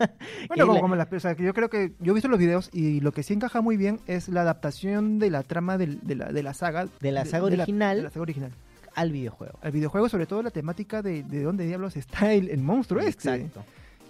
bueno, 0.48 0.68
como, 0.80 0.96
las, 0.96 1.08
o 1.12 1.32
yo 1.34 1.54
creo 1.54 1.70
que 1.70 1.94
yo 2.00 2.12
he 2.12 2.14
visto 2.14 2.30
los 2.30 2.40
videos 2.40 2.70
y 2.72 3.02
lo 3.02 3.12
que 3.12 3.24
sí 3.24 3.34
encaja 3.34 3.62
muy 3.62 3.76
bien 3.78 4.00
es 4.08 4.30
la 4.30 4.42
adaptación 4.42 5.20
de 5.20 5.30
la 5.30 5.44
trama 5.44 5.78
de, 5.78 5.98
la, 6.16 6.32
de 6.32 6.44
la 6.44 6.54
saga. 6.54 6.88
De 7.02 7.12
la 7.12 7.26
saga 7.26 7.46
original. 7.46 7.98
De 7.98 8.04
la, 8.04 8.10
saga 8.10 8.22
original. 8.22 8.52
Al 8.96 9.12
videojuego. 9.12 9.60
Al 9.62 9.72
videojuego, 9.72 10.10
sobre 10.10 10.26
todo 10.26 10.42
la 10.42 10.52
temática 10.52 11.02
de, 11.02 11.24
de 11.24 11.44
dónde 11.44 11.66
diablos 11.66 11.98
está 11.98 12.34
el, 12.34 12.58
monstruo 12.60 13.02
este. 13.02 13.34
Exacto. 13.34 13.64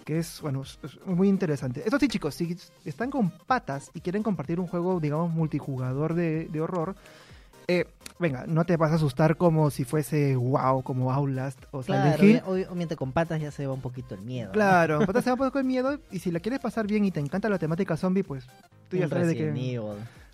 Que 0.04 0.18
es, 0.18 0.40
bueno, 0.40 0.62
es 0.62 0.78
muy 1.04 1.28
interesante. 1.28 1.82
Eso 1.84 1.98
sí, 1.98 2.08
chicos, 2.08 2.34
si 2.34 2.56
están 2.86 3.10
con 3.10 3.30
patas 3.30 3.90
y 3.92 4.00
quieren 4.00 4.22
compartir 4.22 4.58
un 4.58 4.66
juego, 4.66 5.00
digamos, 5.00 5.30
multijugador 5.30 6.14
de, 6.14 6.46
de 6.46 6.60
horror, 6.62 6.96
eh, 7.68 7.86
venga, 8.18 8.46
no 8.46 8.64
te 8.64 8.78
vas 8.78 8.92
a 8.92 8.94
asustar 8.94 9.36
como 9.36 9.70
si 9.70 9.84
fuese 9.84 10.34
wow, 10.36 10.82
como 10.82 11.12
Outlast 11.12 11.62
o 11.70 11.82
Silent 11.82 12.22
Hill. 12.22 12.42
Obviamente 12.46 12.96
con 12.96 13.12
patas 13.12 13.40
ya 13.40 13.50
se 13.50 13.66
va 13.66 13.74
un 13.74 13.82
poquito 13.82 14.14
el 14.14 14.22
miedo. 14.22 14.52
Claro, 14.52 14.96
con 14.96 15.06
patas 15.06 15.24
se 15.24 15.30
va 15.30 15.34
un 15.34 15.38
poco 15.46 15.58
el 15.58 15.66
miedo 15.66 16.00
y 16.10 16.20
si 16.20 16.30
la 16.30 16.40
quieres 16.40 16.60
pasar 16.60 16.86
bien 16.86 17.04
y 17.04 17.10
te 17.10 17.20
encanta 17.20 17.50
la 17.50 17.58
temática 17.58 17.96
zombie, 17.98 18.24
pues 18.24 18.46
tú 18.88 18.96
ya 18.96 19.06
sabes 19.06 19.28
de 19.28 19.36
que... 19.36 19.78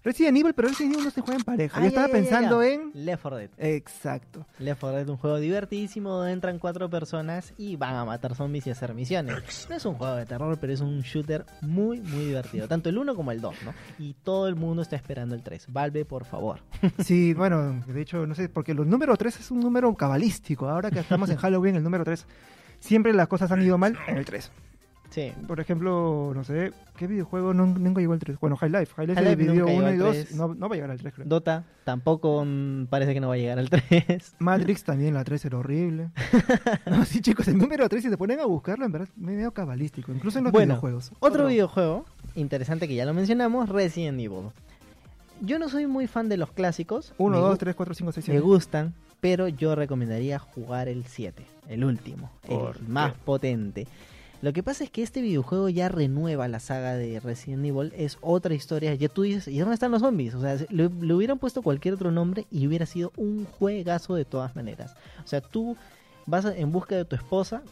Resident 0.04 0.36
Evil, 0.36 0.52
pero 0.52 0.68
Resident 0.68 0.92
Evil 0.94 1.04
no 1.06 1.10
se 1.10 1.22
juega 1.22 1.38
en 1.38 1.44
pareja. 1.44 1.80
Yo 1.80 1.86
estaba 1.86 2.08
pensando 2.08 2.62
en. 2.62 2.90
Left 2.92 3.22
4 3.22 3.38
Dead. 3.38 3.50
Exacto. 3.56 4.46
Left 4.58 4.80
4 4.80 4.98
Dead, 4.98 5.08
un 5.08 5.16
juego 5.16 5.38
divertidísimo 5.38 6.10
donde 6.10 6.32
entran 6.32 6.58
cuatro 6.58 6.90
personas 6.90 7.54
y 7.56 7.76
van 7.76 7.94
a 7.94 8.04
matar 8.04 8.34
zombies 8.34 8.66
y 8.66 8.70
hacer 8.70 8.92
misiones. 8.94 9.66
No 9.70 9.76
es 9.76 9.84
un 9.86 9.94
juego 9.94 10.14
de 10.16 10.26
terror, 10.26 10.58
pero 10.60 10.72
es 10.74 10.80
un 10.82 11.00
shooter 11.00 11.46
muy, 11.62 12.00
muy 12.00 12.26
divertido. 12.26 12.68
Tanto 12.68 12.90
el 12.90 12.98
1 12.98 13.14
como 13.14 13.32
el 13.32 13.40
2, 13.40 13.54
¿no? 13.64 13.72
Y 13.98 14.14
todo 14.22 14.46
el 14.46 14.56
mundo 14.56 14.82
está 14.82 14.96
esperando 14.96 15.34
el 15.34 15.42
3. 15.42 15.66
Valve, 15.70 16.04
por 16.04 16.24
favor. 16.24 16.60
Sí, 17.04 17.34
bueno, 17.34 17.82
de 17.86 18.00
hecho, 18.00 18.26
no 18.26 18.34
sé, 18.34 18.48
porque 18.48 18.72
el 18.72 18.88
número 18.88 19.16
3 19.16 19.40
es 19.40 19.50
un 19.50 19.60
número 19.60 19.92
cabalístico. 19.94 20.68
Ahora 20.68 20.90
que 20.90 21.00
estamos 21.00 21.30
en 21.30 21.36
Halloween, 21.38 21.76
el 21.76 21.82
número 21.82 22.04
3. 22.04 22.26
Siempre 22.78 23.12
las 23.14 23.28
cosas 23.28 23.50
han 23.50 23.62
ido 23.62 23.78
mal 23.78 23.96
en 24.06 24.18
el 24.18 24.24
3. 24.24 24.50
Sí. 25.14 25.32
Por 25.46 25.60
ejemplo, 25.60 26.32
no 26.34 26.42
sé, 26.42 26.72
¿qué 26.96 27.06
videojuego 27.06 27.54
no, 27.54 27.66
nunca 27.66 28.00
llegó 28.00 28.14
al 28.14 28.18
3? 28.18 28.36
Bueno, 28.40 28.56
High 28.56 28.70
Life. 28.70 28.94
High 28.96 29.06
Life, 29.06 29.22
High 29.22 29.36
Life 29.36 29.62
1 29.62 29.92
y 29.92 29.96
2 29.96 30.34
no, 30.34 30.54
no, 30.56 30.68
va 30.68 30.74
a 30.74 30.76
llegar 30.76 30.90
al 30.90 30.98
3, 30.98 31.14
creo. 31.14 31.28
Dota 31.28 31.62
tampoco 31.84 32.44
mm, 32.44 32.86
parece 32.86 33.14
que 33.14 33.20
no 33.20 33.28
va 33.28 33.34
a 33.34 33.36
llegar 33.36 33.60
al 33.60 33.70
3. 33.70 34.34
Matrix 34.40 34.82
también, 34.82 35.14
la 35.14 35.22
3 35.22 35.44
era 35.44 35.58
horrible. 35.58 36.10
no, 36.90 37.04
sí, 37.04 37.20
chicos, 37.20 37.46
el 37.46 37.58
número 37.58 37.88
3, 37.88 38.02
si 38.02 38.10
se 38.10 38.18
ponen 38.18 38.40
a 38.40 38.46
buscarlo, 38.46 38.84
en 38.86 38.90
verdad 38.90 39.08
es 39.08 39.16
medio 39.16 39.52
cabalístico, 39.52 40.10
incluso 40.10 40.38
en 40.38 40.44
los 40.44 40.52
videojuegos. 40.52 41.12
Otro, 41.20 41.46
videojuego 41.46 42.06
interesante 42.34 42.88
que 42.88 42.96
ya 42.96 43.04
lo 43.04 43.14
mencionamos, 43.14 43.68
Resident 43.68 44.18
Evil. 44.18 44.50
Yo 45.42 45.60
no 45.60 45.68
soy 45.68 45.86
muy 45.86 46.08
fan 46.08 46.28
de 46.28 46.38
los 46.38 46.50
clásicos. 46.50 47.14
1, 47.18 47.38
2, 47.38 47.58
3, 47.58 47.74
4, 47.76 47.94
5, 47.94 48.12
6, 48.12 48.24
7. 48.24 48.40
Me 48.40 48.44
gustan, 48.44 48.94
pero 49.20 49.46
yo 49.46 49.76
recomendaría 49.76 50.40
jugar 50.40 50.88
el 50.88 51.04
7, 51.04 51.44
el 51.68 51.84
último, 51.84 52.32
el 52.48 52.88
más 52.88 53.12
potente. 53.12 53.86
Lo 54.44 54.52
que 54.52 54.62
pasa 54.62 54.84
es 54.84 54.90
que 54.90 55.02
este 55.02 55.22
videojuego 55.22 55.70
ya 55.70 55.88
renueva 55.88 56.48
la 56.48 56.60
saga 56.60 56.92
de 56.96 57.18
Resident 57.18 57.64
Evil, 57.64 57.94
es 57.96 58.18
otra 58.20 58.52
historia. 58.52 58.94
Ya 58.94 59.08
tú 59.08 59.22
dices, 59.22 59.48
¿y 59.48 59.58
dónde 59.58 59.72
están 59.72 59.90
los 59.90 60.02
zombies? 60.02 60.34
O 60.34 60.42
sea, 60.42 60.58
le, 60.68 60.84
hubieran 61.14 61.38
puesto 61.38 61.62
cualquier 61.62 61.94
otro 61.94 62.10
nombre 62.10 62.46
y 62.50 62.66
hubiera 62.66 62.84
sido 62.84 63.10
un 63.16 63.46
juegazo 63.46 64.14
de 64.14 64.26
todas 64.26 64.54
maneras. 64.54 64.96
O 65.24 65.26
sea, 65.26 65.40
tú 65.40 65.78
vas 66.26 66.44
en 66.44 66.72
busca 66.72 66.94
de 66.94 67.06
tu 67.06 67.16
esposa, 67.16 67.62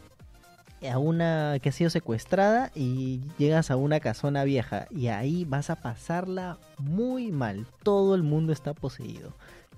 a 0.91 0.97
una 0.97 1.59
que 1.61 1.69
ha 1.69 1.71
sido 1.71 1.91
secuestrada 1.91 2.71
y 2.73 3.21
llegas 3.37 3.69
a 3.69 3.75
una 3.75 3.99
casona 3.99 4.43
vieja 4.43 4.87
y 4.89 5.09
ahí 5.09 5.45
vas 5.45 5.69
a 5.69 5.75
pasarla 5.75 6.57
muy 6.79 7.31
mal. 7.31 7.67
Todo 7.83 8.15
el 8.15 8.23
mundo 8.23 8.51
está 8.51 8.73
poseído 8.73 9.31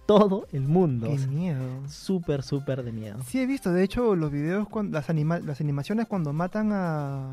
todo 0.06 0.48
el 0.52 0.62
mundo. 0.62 1.08
Qué 1.08 1.28
miedo. 1.28 1.88
Súper, 1.88 2.44
súper 2.44 2.84
de 2.84 2.92
miedo. 2.92 3.18
Sí, 3.26 3.40
he 3.40 3.46
visto, 3.46 3.72
de 3.72 3.84
hecho, 3.84 4.16
los 4.16 4.32
videos, 4.32 4.68
cuando, 4.68 4.98
las, 4.98 5.08
las 5.10 5.62
animaciones 5.62 6.08
cuando 6.08 6.34
matan 6.34 6.72
a, 6.72 7.32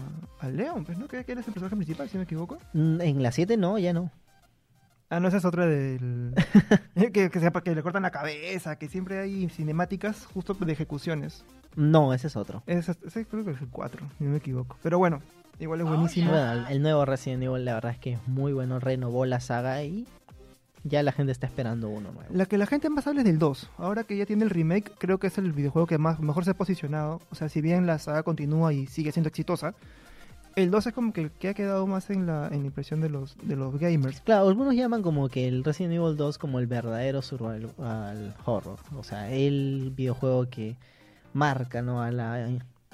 León, 0.51 0.85
pues, 0.85 0.99
¿no? 0.99 1.07
¿Qué, 1.07 1.25
eres 1.27 1.47
el 1.47 1.53
personaje 1.53 1.77
principal, 1.77 2.09
si 2.09 2.17
no 2.17 2.21
me 2.21 2.25
equivoco? 2.25 2.59
Mm, 2.73 3.01
en 3.01 3.23
la 3.23 3.33
7 3.33 3.57
no, 3.57 3.79
ya 3.79 3.93
no. 3.93 4.11
Ah, 5.11 5.21
no, 5.21 5.29
esa 5.29 5.37
es 5.37 5.45
otra 5.45 5.67
del... 5.67 6.35
que, 6.95 7.31
que, 7.31 7.31
que 7.31 7.75
le 7.75 7.83
cortan 7.83 8.03
la 8.03 8.11
cabeza, 8.11 8.77
que 8.77 8.89
siempre 8.89 9.19
hay 9.19 9.49
cinemáticas 9.51 10.25
justo 10.25 10.55
de 10.55 10.73
ejecuciones. 10.73 11.45
No, 11.77 12.15
ese 12.15 12.29
es 12.29 12.37
otro. 12.37 12.63
Ese, 12.67 12.95
ese 13.05 13.27
creo 13.27 13.45
que 13.45 13.51
es 13.51 13.61
el 13.61 13.69
4, 13.69 14.07
si 14.19 14.25
no 14.25 14.31
me 14.31 14.39
equivoco. 14.39 14.77
Pero 14.83 14.99
bueno, 14.99 15.21
igual 15.59 15.81
es 15.83 15.87
buenísimo. 15.87 16.31
Bueno, 16.31 16.67
el 16.69 16.83
nuevo 16.83 17.05
Resident 17.05 17.43
Evil 17.43 17.65
la 17.65 17.75
verdad 17.75 17.93
es 17.93 17.99
que 17.99 18.15
es 18.15 18.27
muy 18.27 18.53
bueno, 18.53 18.81
renovó 18.81 19.27
la 19.27 19.41
saga 19.41 19.83
y 19.85 20.07
ya 20.85 21.03
la 21.03 21.13
gente 21.13 21.33
está 21.33 21.47
esperando 21.47 21.89
uno 21.89 22.13
nuevo. 22.13 22.29
La 22.33 22.47
que 22.47 22.59
la 22.59 22.67
gente 22.67 22.91
más 22.91 23.07
habla 23.07 23.21
es 23.21 23.27
del 23.27 23.39
2. 23.39 23.71
Ahora 23.79 24.05
que 24.05 24.17
ya 24.17 24.27
tiene 24.27 24.45
el 24.45 24.51
remake, 24.51 24.93
creo 24.99 25.19
que 25.19 25.29
es 25.29 25.39
el 25.39 25.53
videojuego 25.53 25.87
que 25.87 25.99
más 25.99 26.21
mejor 26.21 26.45
se 26.45 26.51
ha 26.51 26.55
posicionado. 26.55 27.21
O 27.31 27.35
sea, 27.35 27.49
si 27.49 27.61
bien 27.61 27.87
la 27.87 27.99
saga 27.99 28.23
continúa 28.23 28.73
y 28.73 28.87
sigue 28.87 29.13
siendo 29.13 29.29
exitosa, 29.29 29.75
el 30.57 30.71
2 30.71 30.89
es 30.89 30.93
como 30.93 31.13
que, 31.13 31.31
que 31.31 31.49
ha 31.49 31.55
quedado 31.55 31.87
más 31.87 32.11
en 32.11 32.27
la, 32.27 32.49
en 32.49 32.61
la 32.61 32.67
impresión 32.67 33.01
de 33.01 33.09
los, 33.09 33.37
de 33.43 33.57
los 33.57 33.79
gamers. 33.79 34.21
Claro, 34.21 34.49
algunos 34.49 34.75
llaman 34.75 35.03
como 35.03 35.29
que 35.29 35.49
el 35.49 35.65
Resident 35.65 35.95
Evil 35.95 36.17
2 36.17 36.39
como 36.39 36.59
el 36.59 36.67
verdadero 36.67 37.23
survival 37.23 38.35
horror. 38.45 38.79
O 38.97 39.05
sea, 39.05 39.31
el 39.31 39.93
videojuego 39.95 40.49
que 40.51 40.77
marca 41.33 41.81
¿no? 41.81 42.03
a 42.03 42.11
la, 42.11 42.49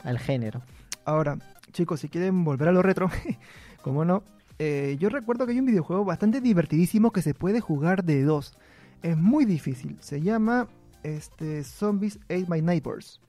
al 0.05 0.18
género. 0.18 0.62
Ahora, 1.05 1.38
chicos, 1.72 2.01
si 2.01 2.09
quieren 2.09 2.44
volver 2.44 2.68
a 2.68 2.72
lo 2.72 2.83
retro, 2.83 3.11
como 3.83 4.05
no, 4.05 4.22
eh, 4.59 4.97
yo 4.99 5.09
recuerdo 5.09 5.47
que 5.47 5.53
hay 5.53 5.61
un 5.61 5.66
videojuego 5.66 6.05
bastante 6.05 6.40
divertidísimo 6.40 7.12
que 7.12 7.23
se 7.23 7.35
puede 7.35 7.61
jugar 7.61 8.05
de 8.05 8.23
dos. 8.25 8.59
Es 9.03 9.16
muy 9.16 9.44
difícil. 9.44 9.97
Se 10.01 10.21
llama 10.21 10.68
este, 11.03 11.62
Zombies 11.62 12.18
Ate 12.25 12.47
My 12.49 12.61
Neighbors. 12.61 13.21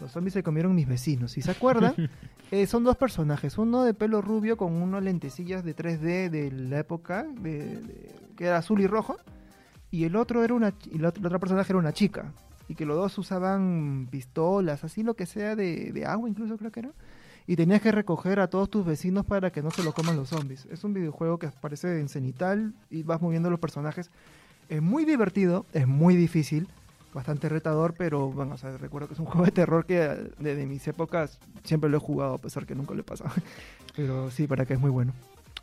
Los 0.00 0.12
zombies 0.12 0.34
se 0.34 0.44
comieron 0.44 0.74
mis 0.74 0.86
vecinos. 0.86 1.32
Si 1.32 1.42
se 1.42 1.50
acuerdan, 1.50 1.94
eh, 2.52 2.66
son 2.66 2.84
dos 2.84 2.96
personajes. 2.96 3.58
Uno 3.58 3.82
de 3.82 3.94
pelo 3.94 4.22
rubio 4.22 4.56
con 4.56 4.72
unos 4.74 5.02
lentecillas 5.02 5.64
de 5.64 5.74
3D 5.74 6.30
de 6.30 6.52
la 6.52 6.78
época, 6.78 7.24
de, 7.24 8.14
que 8.36 8.46
era 8.46 8.58
azul 8.58 8.80
y 8.80 8.86
rojo. 8.86 9.16
Y 9.90 10.04
el 10.04 10.14
otro 10.14 10.44
era 10.44 10.54
una. 10.54 10.74
Y 10.92 10.98
la, 10.98 11.08
otra 11.08 11.40
personaje 11.40 11.72
era 11.72 11.78
una 11.80 11.92
chica. 11.92 12.32
Y 12.68 12.76
que 12.76 12.84
los 12.84 12.96
dos 12.96 13.18
usaban 13.18 14.06
pistolas, 14.10 14.84
así 14.84 15.02
lo 15.02 15.14
que 15.14 15.26
sea, 15.26 15.56
de, 15.56 15.90
de 15.90 16.04
agua 16.04 16.28
incluso 16.28 16.58
creo 16.58 16.70
que 16.70 16.80
era 16.80 16.92
y 17.48 17.56
tenías 17.56 17.80
que 17.80 17.90
recoger 17.90 18.40
a 18.40 18.48
todos 18.48 18.68
tus 18.68 18.84
vecinos 18.84 19.24
para 19.24 19.50
que 19.50 19.62
no 19.62 19.70
se 19.70 19.82
lo 19.82 19.92
coman 19.92 20.16
los 20.16 20.28
zombies. 20.28 20.66
Es 20.70 20.84
un 20.84 20.92
videojuego 20.92 21.38
que 21.38 21.46
aparece 21.46 21.98
en 21.98 22.10
cenital 22.10 22.74
y 22.90 23.04
vas 23.04 23.22
moviendo 23.22 23.48
los 23.48 23.58
personajes. 23.58 24.10
Es 24.68 24.82
muy 24.82 25.06
divertido, 25.06 25.64
es 25.72 25.86
muy 25.86 26.14
difícil, 26.14 26.68
bastante 27.14 27.48
retador, 27.48 27.94
pero 27.96 28.30
bueno, 28.30 28.54
o 28.54 28.58
sea, 28.58 28.76
recuerdo 28.76 29.08
que 29.08 29.14
es 29.14 29.20
un 29.20 29.24
juego 29.26 29.46
de 29.46 29.52
terror 29.52 29.86
que 29.86 29.96
desde 30.38 30.66
mis 30.66 30.86
épocas 30.88 31.38
siempre 31.64 31.88
lo 31.88 31.96
he 31.96 32.00
jugado 32.00 32.34
a 32.34 32.38
pesar 32.38 32.66
que 32.66 32.74
nunca 32.74 32.92
lo 32.92 33.00
he 33.00 33.04
pasado. 33.04 33.30
Pero 33.96 34.30
sí, 34.30 34.46
para 34.46 34.66
que 34.66 34.74
es 34.74 34.80
muy 34.80 34.90
bueno. 34.90 35.14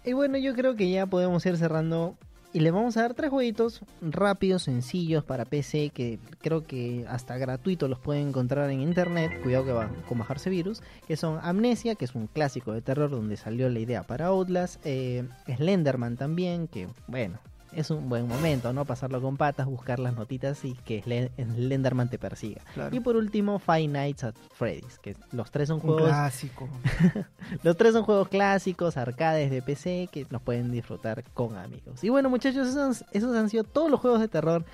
Y 0.03 0.13
bueno, 0.13 0.39
yo 0.39 0.55
creo 0.55 0.75
que 0.75 0.89
ya 0.89 1.05
podemos 1.05 1.45
ir 1.45 1.55
cerrando 1.55 2.15
y 2.55 2.61
le 2.61 2.71
vamos 2.71 2.95
a 2.95 3.01
dar 3.01 3.15
tres 3.15 3.31
jueguitos 3.31 3.81
rápidos, 4.01 4.63
sencillos 4.63 5.25
para 5.25 5.43
PC, 5.43 5.89
que 5.89 6.19
creo 6.39 6.63
que 6.63 7.05
hasta 7.09 7.37
gratuito 7.37 7.89
los 7.89 7.99
pueden 7.99 8.29
encontrar 8.29 8.69
en 8.69 8.79
internet. 8.79 9.41
Cuidado 9.43 9.65
que 9.65 9.71
van 9.73 9.93
con 10.07 10.19
bajarse 10.19 10.49
virus. 10.49 10.81
Que 11.05 11.17
son 11.17 11.37
Amnesia, 11.41 11.95
que 11.95 12.05
es 12.05 12.15
un 12.15 12.27
clásico 12.27 12.71
de 12.71 12.81
terror 12.81 13.09
donde 13.09 13.35
salió 13.35 13.67
la 13.67 13.79
idea 13.79 14.03
para 14.03 14.27
Outlast. 14.27 14.79
Eh, 14.85 15.27
Slenderman 15.53 16.15
también, 16.15 16.69
que 16.69 16.87
bueno, 17.07 17.39
es 17.75 17.89
un 17.89 18.09
buen 18.09 18.27
momento, 18.27 18.73
¿no? 18.73 18.85
Pasarlo 18.85 19.21
con 19.21 19.37
patas, 19.37 19.67
buscar 19.67 19.99
las 19.99 20.15
notitas 20.15 20.63
y 20.63 20.73
que 20.73 21.01
Slenderman 21.01 22.09
te 22.09 22.17
persiga. 22.17 22.61
Y 22.91 22.99
por 22.99 23.15
último, 23.15 23.59
Five 23.59 23.87
Nights 23.87 24.23
at 24.23 24.35
Freddy's, 24.53 24.97
que 24.99 25.15
los 25.31 25.51
tres 25.51 25.67
son 25.67 25.79
juegos... 25.79 26.03
clásico. 26.03 26.69
los 27.63 27.75
tres 27.77 27.93
son 27.93 28.03
juegos 28.03 28.29
clásicos, 28.29 28.97
arcades 28.97 29.51
de 29.51 29.61
PC, 29.61 30.09
que 30.11 30.25
los 30.29 30.41
pueden 30.41 30.71
disfrutar 30.71 31.23
con 31.33 31.57
amigos. 31.57 32.03
Y 32.03 32.09
bueno, 32.09 32.29
muchachos, 32.29 32.67
esos, 32.69 33.05
esos 33.11 33.35
han 33.35 33.49
sido 33.49 33.63
todos 33.63 33.91
los 33.91 33.99
juegos 33.99 34.21
de 34.21 34.27
terror 34.27 34.65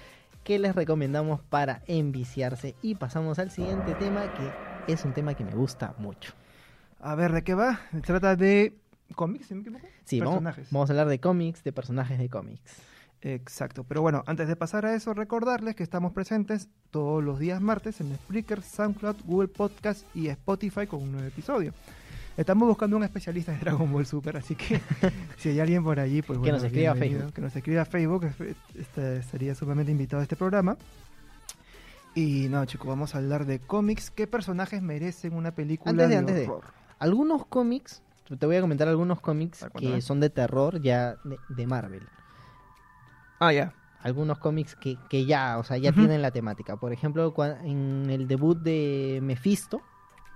que 0.43 0.59
les 0.59 0.75
recomendamos 0.75 1.41
para 1.41 1.81
enviciarse. 1.87 2.75
Y 2.81 2.95
pasamos 2.95 3.39
al 3.39 3.51
siguiente 3.51 3.93
tema, 3.95 4.23
que 4.33 4.93
es 4.93 5.05
un 5.05 5.13
tema 5.13 5.33
que 5.33 5.43
me 5.43 5.53
gusta 5.53 5.95
mucho. 5.97 6.33
A 6.99 7.15
ver, 7.15 7.31
¿de 7.31 7.43
qué 7.43 7.55
va? 7.55 7.81
Se 7.91 8.01
trata 8.01 8.35
de 8.35 8.75
cómics, 9.15 9.47
si 9.47 9.55
me 9.55 9.61
equivoco. 9.61 9.85
Sí, 10.05 10.19
vamos, 10.19 10.43
vamos, 10.71 10.89
a 10.89 10.93
hablar 10.93 11.07
de 11.07 11.19
cómics, 11.19 11.63
de 11.63 11.71
personajes 11.71 12.19
de 12.19 12.29
cómics. 12.29 12.61
Exacto, 13.21 13.83
pero 13.83 14.01
bueno, 14.01 14.23
antes 14.25 14.47
de 14.47 14.55
pasar 14.55 14.85
a 14.85 14.95
eso, 14.95 15.13
recordarles 15.13 15.75
que 15.75 15.83
estamos 15.83 16.11
presentes 16.11 16.69
todos 16.89 17.23
los 17.23 17.37
días 17.37 17.61
martes 17.61 18.01
en 18.01 18.15
Spreaker, 18.15 18.63
SoundCloud, 18.63 19.17
Google 19.25 19.47
Podcast 19.47 20.05
y 20.15 20.27
Spotify 20.29 20.87
con 20.87 21.03
un 21.03 21.11
nuevo 21.11 21.27
episodio. 21.27 21.73
Estamos 22.35 22.67
buscando 22.67 22.97
un 22.97 23.03
especialista 23.03 23.51
de 23.51 23.59
Dragon 23.59 23.91
Ball 23.91 24.07
Super, 24.07 24.37
así 24.37 24.55
que 24.55 24.81
si 25.37 25.49
hay 25.49 25.59
alguien 25.59 25.83
por 25.83 25.99
allí, 25.99 26.23
pues 26.23 26.39
bueno, 26.39 26.57
que 26.57 26.63
nos 26.63 26.63
escriba 26.63 26.91
a 26.93 26.95
Facebook. 26.95 27.33
Que 27.33 27.41
nos 27.41 27.55
escriba 27.55 27.81
a 27.83 27.85
Facebook, 27.85 28.29
este, 28.73 29.21
sería 29.23 29.53
sumamente 29.53 29.91
invitado 29.91 30.21
a 30.21 30.23
este 30.23 30.35
programa. 30.35 30.77
Y 32.15 32.47
no, 32.49 32.65
chicos, 32.65 32.87
vamos 32.87 33.13
a 33.13 33.19
hablar 33.19 33.45
de 33.45 33.59
cómics. 33.59 34.09
¿Qué 34.09 34.25
personajes 34.25 34.81
merecen 34.81 35.33
una 35.33 35.51
película 35.51 36.07
de, 36.07 36.15
antes 36.17 36.47
horror? 36.47 36.65
algunos 36.97 37.45
cómics, 37.45 38.01
te 38.39 38.45
voy 38.45 38.55
a 38.55 38.61
comentar 38.61 38.87
algunos 38.87 39.19
cómics 39.19 39.65
que 39.77 40.01
son 40.01 40.19
de 40.19 40.29
terror 40.29 40.81
ya 40.81 41.17
de 41.49 41.67
Marvel. 41.67 42.03
Ah, 43.41 43.51
ya. 43.51 43.73
Algunos 44.03 44.37
cómics 44.37 44.75
que, 44.75 44.97
que 45.09 45.25
ya, 45.25 45.57
o 45.57 45.63
sea, 45.63 45.77
ya 45.77 45.91
tienen 45.91 46.21
la 46.21 46.29
temática. 46.29 46.77
Por 46.77 46.93
ejemplo, 46.93 47.33
en 47.63 48.07
el 48.09 48.27
debut 48.27 48.57
de 48.57 49.19
Mephisto, 49.21 49.81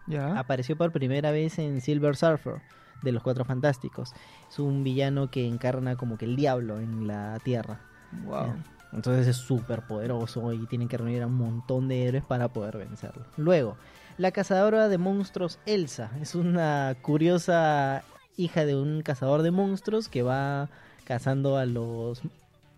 ya. 0.07 0.39
apareció 0.39 0.75
por 0.75 0.91
primera 0.91 1.29
vez 1.29 1.59
en 1.59 1.81
Silver 1.81 2.15
Surfer 2.15 2.61
de 3.03 3.11
los 3.11 3.21
Cuatro 3.21 3.45
Fantásticos. 3.45 4.13
Es 4.49 4.57
un 4.57 4.83
villano 4.83 5.29
que 5.29 5.47
encarna 5.47 5.95
como 5.95 6.17
que 6.17 6.25
el 6.25 6.35
diablo 6.35 6.79
en 6.79 7.05
la 7.07 7.39
Tierra. 7.43 7.79
Wow. 8.25 8.55
Entonces 8.91 9.27
es 9.27 9.37
súper 9.37 9.83
poderoso 9.83 10.51
y 10.51 10.65
tienen 10.65 10.87
que 10.87 10.97
reunir 10.97 11.21
a 11.21 11.27
un 11.27 11.35
montón 11.35 11.87
de 11.87 12.07
héroes 12.07 12.23
para 12.23 12.47
poder 12.47 12.77
vencerlo. 12.77 13.25
Luego, 13.37 13.77
la 14.17 14.31
cazadora 14.31 14.89
de 14.89 14.97
monstruos 14.97 15.59
Elsa. 15.67 16.09
Es 16.21 16.33
una 16.33 16.95
curiosa 17.03 18.03
hija 18.35 18.65
de 18.65 18.75
un 18.75 19.03
cazador 19.03 19.43
de 19.43 19.51
monstruos 19.51 20.09
que 20.09 20.23
va 20.23 20.69
cazando 21.03 21.57
a 21.57 21.65
los 21.65 22.23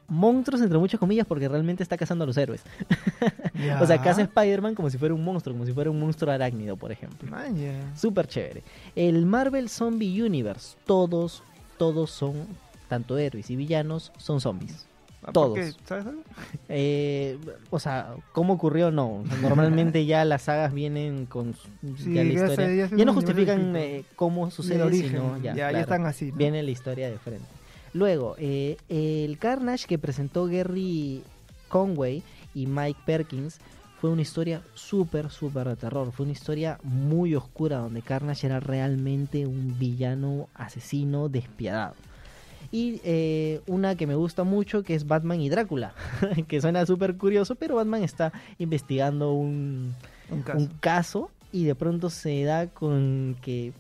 monstruos 0.08 0.62
entre 0.62 0.78
muchas 0.78 1.00
comillas 1.00 1.26
porque 1.26 1.48
realmente 1.48 1.84
está 1.84 1.98
cazando 1.98 2.24
a 2.24 2.28
los 2.28 2.38
héroes. 2.38 2.62
o 3.82 3.86
sea, 3.86 4.02
caza 4.02 4.22
Spider-Man 4.22 4.76
como 4.76 4.90
si 4.90 4.98
fuera 4.98 5.14
un 5.14 5.24
monstruo, 5.24 5.54
como 5.54 5.66
si 5.66 5.74
fuera 5.74 5.90
un 5.90 6.00
monstruo 6.00 6.32
arácnido, 6.32 6.78
por 6.78 6.92
ejemplo. 6.92 7.30
Súper 7.96 8.28
chévere. 8.28 8.64
El 8.96 9.26
Marvel 9.26 9.70
Zombie 9.70 10.22
Universe, 10.22 10.78
todos, 10.86 11.44
todos 11.78 12.12
son, 12.12 12.34
tanto 12.88 13.18
héroes 13.18 13.50
y 13.50 13.56
villanos, 13.56 14.12
son 14.18 14.40
zombies. 14.40 14.88
Ah, 15.24 15.32
todos. 15.34 15.78
¿Sabes 15.86 16.06
algo? 16.06 16.22
Eh, 16.70 17.38
o 17.70 17.80
sea, 17.80 18.16
¿cómo 18.34 18.54
ocurrió? 18.54 18.92
No. 18.92 19.24
Normalmente 19.42 20.06
ya 20.06 20.26
las 20.26 20.44
sagas 20.44 20.74
vienen 20.74 21.26
con 21.26 21.54
ya 21.82 22.24
la 22.24 22.34
historia. 22.34 22.88
Ya, 22.88 23.06
no 23.06 23.14
justifican 23.14 23.76
eh, 23.76 24.04
cómo 24.16 24.52
sucede, 24.52 24.92
sino 24.94 25.38
ya, 25.42 25.54
ya, 25.54 25.72
están 25.72 26.06
así. 26.06 26.32
Viene 26.32 26.62
la 26.62 26.72
historia 26.72 27.10
de 27.10 27.18
frente. 27.18 27.57
Luego, 27.98 28.36
eh, 28.38 28.78
el 28.90 29.40
Carnage 29.40 29.88
que 29.88 29.98
presentó 29.98 30.46
Gary 30.46 31.24
Conway 31.68 32.22
y 32.54 32.68
Mike 32.68 33.00
Perkins 33.08 33.58
fue 34.00 34.12
una 34.12 34.22
historia 34.22 34.62
súper, 34.76 35.32
súper 35.32 35.68
de 35.68 35.78
terror. 35.78 36.12
Fue 36.12 36.26
una 36.26 36.34
historia 36.34 36.78
muy 36.84 37.34
oscura 37.34 37.80
donde 37.80 38.04
Carnage 38.04 38.46
era 38.46 38.60
realmente 38.60 39.48
un 39.48 39.80
villano 39.80 40.48
asesino 40.54 41.28
despiadado. 41.28 41.96
Y 42.72 43.02
eh, 43.04 43.62
una 43.66 43.96
que 43.96 44.06
me 44.06 44.14
gusta 44.14 44.44
mucho 44.44 44.84
que 44.84 44.94
es 44.94 45.08
Batman 45.08 45.42
y 45.42 45.50
Drácula, 45.50 45.96
que 46.48 46.62
suena 46.62 46.86
súper 46.86 47.18
curioso, 47.18 47.56
pero 47.56 47.78
Batman 47.78 48.04
está 48.04 48.32
investigando 48.60 49.32
un, 49.32 49.96
un 50.30 50.68
caso 50.82 51.32
y 51.52 51.64
de 51.64 51.74
pronto 51.74 52.12
se 52.12 52.44
da 52.44 52.68
con 52.68 53.38
que 53.42 53.74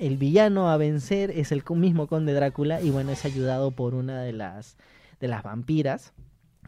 el 0.00 0.16
villano 0.16 0.70
a 0.70 0.76
vencer 0.76 1.30
es 1.30 1.52
el 1.52 1.62
mismo 1.76 2.06
conde 2.06 2.32
Drácula 2.32 2.80
y 2.80 2.90
bueno, 2.90 3.12
es 3.12 3.24
ayudado 3.24 3.70
por 3.70 3.94
una 3.94 4.22
de 4.22 4.32
las, 4.32 4.76
de 5.20 5.28
las 5.28 5.42
vampiras 5.42 6.12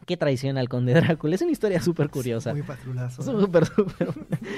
que 0.05 0.17
traiciona 0.17 0.59
al 0.59 0.69
conde 0.69 0.93
Drácula. 0.93 1.35
Es 1.35 1.41
una 1.41 1.51
historia 1.51 1.81
súper 1.81 2.09
curiosa. 2.09 2.53
Muy 2.53 2.61
patrulazo. 2.61 3.23
Súper, 3.23 3.65
súper. 3.65 4.09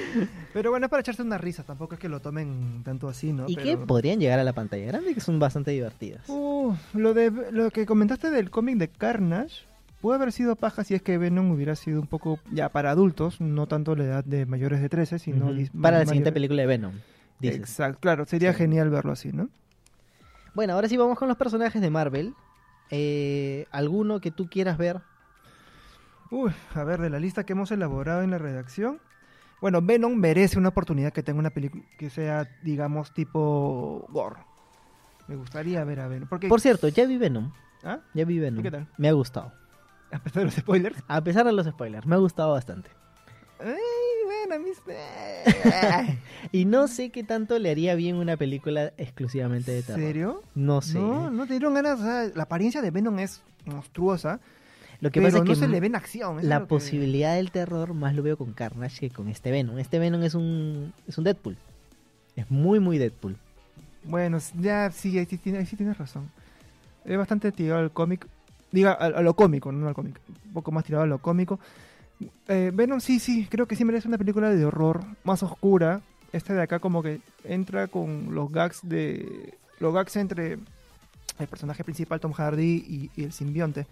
Pero 0.52 0.70
bueno, 0.70 0.86
es 0.86 0.90
para 0.90 1.00
echarse 1.00 1.22
una 1.22 1.38
risa, 1.38 1.62
tampoco 1.62 1.94
es 1.94 2.00
que 2.00 2.08
lo 2.08 2.20
tomen 2.20 2.82
tanto 2.84 3.08
así, 3.08 3.32
¿no? 3.32 3.46
Y 3.48 3.56
que 3.56 3.76
podrían 3.76 4.20
llegar 4.20 4.38
a 4.38 4.44
la 4.44 4.52
pantalla 4.52 4.84
grande, 4.86 5.14
que 5.14 5.20
son 5.20 5.38
bastante 5.38 5.70
divertidas. 5.70 6.28
Uh, 6.28 6.74
lo, 6.94 7.14
de, 7.14 7.30
lo 7.52 7.70
que 7.70 7.86
comentaste 7.86 8.30
del 8.30 8.50
cómic 8.50 8.76
de 8.76 8.88
Carnage, 8.88 9.64
puede 10.02 10.16
haber 10.16 10.32
sido 10.32 10.56
paja 10.56 10.84
si 10.84 10.94
es 10.94 11.02
que 11.02 11.16
Venom 11.16 11.50
hubiera 11.50 11.76
sido 11.76 12.00
un 12.00 12.06
poco 12.08 12.40
ya 12.52 12.68
para 12.68 12.90
adultos, 12.90 13.40
no 13.40 13.66
tanto 13.66 13.96
la 13.96 14.04
edad 14.04 14.24
de 14.24 14.44
mayores 14.44 14.82
de 14.82 14.88
13, 14.88 15.18
sino... 15.18 15.50
Para 15.80 16.00
la 16.00 16.06
siguiente 16.06 16.32
película 16.32 16.60
de 16.62 16.66
Venom. 16.66 16.92
Exacto, 17.42 18.00
claro, 18.00 18.24
sería 18.24 18.52
genial 18.54 18.90
verlo 18.90 19.12
así, 19.12 19.32
¿no? 19.32 19.48
Bueno, 20.54 20.72
ahora 20.72 20.88
sí 20.88 20.96
vamos 20.96 21.18
con 21.18 21.28
los 21.28 21.36
personajes 21.36 21.82
de 21.82 21.90
Marvel. 21.90 22.34
Eh, 22.90 23.66
¿Alguno 23.70 24.20
que 24.20 24.30
tú 24.30 24.48
quieras 24.48 24.78
ver? 24.78 25.00
Uy, 26.30 26.52
a 26.74 26.84
ver, 26.84 27.00
de 27.00 27.10
la 27.10 27.18
lista 27.20 27.44
que 27.44 27.52
hemos 27.52 27.70
elaborado 27.70 28.22
en 28.22 28.30
la 28.30 28.38
redacción. 28.38 29.00
Bueno, 29.60 29.80
Venom 29.82 30.14
merece 30.14 30.58
una 30.58 30.70
oportunidad 30.70 31.12
que 31.12 31.22
tenga 31.22 31.38
una 31.38 31.50
película 31.50 31.82
que 31.98 32.10
sea, 32.10 32.48
digamos, 32.62 33.12
tipo 33.12 34.06
gore. 34.10 34.36
Me 35.28 35.36
gustaría 35.36 35.82
ver 35.84 36.00
a 36.00 36.08
Venom. 36.08 36.28
Por 36.28 36.60
cierto, 36.60 36.88
ya 36.88 37.06
vi 37.06 37.16
Venom. 37.16 37.52
¿Ah? 37.84 38.00
Ya 38.14 38.24
vi 38.24 38.38
Venom. 38.38 38.62
qué 38.62 38.70
tal? 38.70 38.88
Me 38.96 39.08
ha 39.08 39.12
gustado. 39.12 39.52
A 40.12 40.18
pesar 40.18 40.40
de 40.40 40.44
los 40.46 40.54
spoilers. 40.54 41.02
A 41.08 41.22
pesar 41.22 41.44
de 41.44 41.52
los 41.52 41.66
spoilers, 41.66 42.06
me 42.06 42.14
ha 42.14 42.18
gustado 42.18 42.52
bastante. 42.52 42.90
Eh, 43.60 43.76
y 46.52 46.64
no 46.64 46.88
sé 46.88 47.10
qué 47.10 47.24
tanto 47.24 47.58
le 47.58 47.70
haría 47.70 47.94
bien 47.94 48.16
una 48.16 48.36
película 48.36 48.92
exclusivamente 48.96 49.72
de 49.72 49.82
terror. 49.82 50.00
¿Serio? 50.00 50.42
No 50.54 50.80
sé. 50.82 50.98
No, 50.98 51.28
¿eh? 51.28 51.30
no 51.32 51.46
te 51.46 51.54
dieron 51.54 51.74
ganas. 51.74 52.00
O 52.00 52.02
sea, 52.02 52.30
la 52.34 52.44
apariencia 52.44 52.82
de 52.82 52.90
Venom 52.90 53.18
es 53.18 53.42
monstruosa. 53.64 54.40
Lo 55.00 55.10
que 55.10 55.20
pero 55.20 55.26
pasa 55.28 55.38
es 55.38 55.44
no 55.44 55.50
que 55.50 55.56
se 55.56 55.68
le 55.68 55.80
ve 55.80 55.88
en 55.88 55.96
acción. 55.96 56.38
eso 56.38 56.48
la 56.48 56.60
que- 56.60 56.66
posibilidad 56.66 57.34
del 57.34 57.50
terror 57.50 57.92
más 57.94 58.14
lo 58.14 58.22
veo 58.22 58.38
con 58.38 58.52
Carnage 58.52 59.00
que 59.00 59.10
con 59.10 59.28
este 59.28 59.50
Venom. 59.50 59.78
Este 59.78 59.98
Venom 59.98 60.22
es 60.22 60.34
un, 60.34 60.92
es 61.06 61.18
un 61.18 61.24
Deadpool. 61.24 61.56
Es 62.34 62.50
muy, 62.50 62.80
muy 62.80 62.98
Deadpool. 62.98 63.36
Bueno, 64.04 64.38
ya 64.60 64.90
sí, 64.90 65.18
ahí 65.18 65.26
sí, 65.26 65.36
tiene- 65.36 65.58
ahí 65.58 65.66
sí 65.66 65.76
tienes 65.76 65.98
razón. 65.98 66.30
Es 67.04 67.16
bastante 67.18 67.52
tirado 67.52 67.80
al 67.80 67.90
cómic. 67.90 68.26
Diga, 68.72 68.92
a, 68.92 69.06
a 69.06 69.22
lo 69.22 69.34
cómico, 69.34 69.70
no 69.70 69.86
al 69.88 69.94
cómic. 69.94 70.18
Un 70.46 70.52
poco 70.52 70.72
más 70.72 70.84
tirado 70.84 71.04
a 71.04 71.06
lo 71.06 71.18
cómico. 71.18 71.60
Eh, 72.48 72.70
Venom 72.72 73.00
sí, 73.00 73.18
sí, 73.18 73.46
creo 73.50 73.66
que 73.66 73.76
sí 73.76 73.84
merece 73.84 74.08
una 74.08 74.18
película 74.18 74.50
de 74.50 74.64
horror 74.64 75.04
más 75.24 75.42
oscura. 75.42 76.00
Este 76.32 76.54
de 76.54 76.62
acá 76.62 76.78
como 76.78 77.02
que 77.02 77.20
entra 77.44 77.88
con 77.88 78.34
los 78.34 78.50
gags 78.50 78.80
de... 78.82 79.54
Los 79.78 79.92
gags 79.92 80.16
entre 80.16 80.58
el 81.38 81.46
personaje 81.48 81.84
principal 81.84 82.20
Tom 82.20 82.32
Hardy 82.32 83.10
y, 83.16 83.22
el 83.22 83.32
simbionte. 83.32 83.86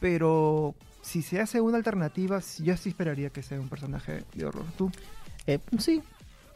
Pero 0.00 0.74
si 1.02 1.22
se 1.22 1.40
hace 1.40 1.60
una 1.60 1.76
alternativa, 1.76 2.40
yo 2.58 2.76
sí 2.76 2.90
esperaría 2.90 3.30
que 3.30 3.42
sea 3.42 3.60
un 3.60 3.68
personaje 3.68 4.24
de 4.34 4.44
horror. 4.44 4.64
¿Tú? 4.76 4.90
Eh, 5.46 5.60
sí, 5.78 6.02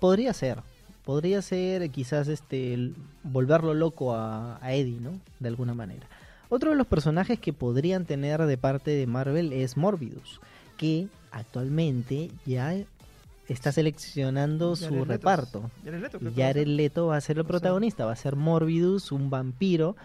podría 0.01 0.33
ser. 0.33 0.59
Podría 1.05 1.42
ser 1.42 1.90
quizás 1.90 2.29
este 2.29 2.92
volverlo 3.25 3.75
loco 3.75 4.14
a, 4.14 4.59
a 4.64 4.73
Eddie, 4.73 5.01
¿no? 5.01 5.21
De 5.40 5.49
alguna 5.49 5.75
manera. 5.75 6.07
Otro 6.49 6.71
de 6.71 6.77
los 6.77 6.87
personajes 6.87 7.40
que 7.40 7.53
podrían 7.53 8.05
tener 8.05 8.45
de 8.45 8.59
parte 8.59 8.90
de 8.90 9.07
Marvel 9.07 9.53
es 9.53 9.77
Morbidus, 9.77 10.38
que 10.83 11.07
actualmente 11.31 12.31
ya 12.45 12.75
está 13.49 13.71
seleccionando 13.71 14.75
Jared 14.75 14.88
su 14.88 14.95
Leto. 14.95 15.05
reparto. 15.05 15.71
Jared 15.85 16.01
Leto, 16.03 16.18
Y. 16.21 16.35
Jared 16.35 16.66
Leto 16.66 17.07
va 17.07 17.16
a 17.16 17.21
ser 17.21 17.38
el 17.38 17.45
protagonista, 17.45 18.05
va 18.05 18.12
a 18.12 18.16
ser 18.16 18.35
Morbidus, 18.37 19.12
un 19.12 19.31
vampiro, 19.31 19.97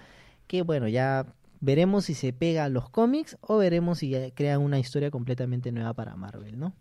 que 0.47 0.61
bueno, 0.61 0.87
ya 0.87 1.25
veremos 1.61 2.05
si 2.05 2.13
se 2.13 2.31
pega 2.33 2.65
a 2.65 2.69
los 2.69 2.89
cómics 2.89 3.37
o 3.41 3.57
veremos 3.57 3.97
si 3.99 4.13
crean 4.35 4.61
una 4.61 4.77
historia 4.77 5.09
completamente 5.09 5.71
nueva 5.71 5.93
para 5.93 6.15
Marvel, 6.15 6.59
¿no? 6.59 6.73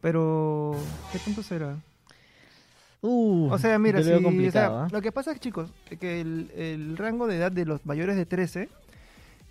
Pero, 0.00 0.76
¿qué 1.12 1.18
tanto 1.18 1.42
será? 1.42 1.76
Uh, 3.00 3.48
O 3.50 3.58
sea, 3.58 3.78
mira, 3.78 4.02
si- 4.02 4.12
o 4.12 4.50
sea, 4.52 4.84
¿ah? 4.84 4.88
lo 4.90 5.02
que 5.02 5.12
pasa 5.12 5.32
es, 5.32 5.40
chicos, 5.40 5.70
que 6.00 6.20
el, 6.20 6.50
el 6.56 6.96
rango 6.96 7.26
de 7.26 7.36
edad 7.36 7.50
de 7.52 7.64
los 7.66 7.84
mayores 7.84 8.14
de 8.16 8.24
13 8.26 8.68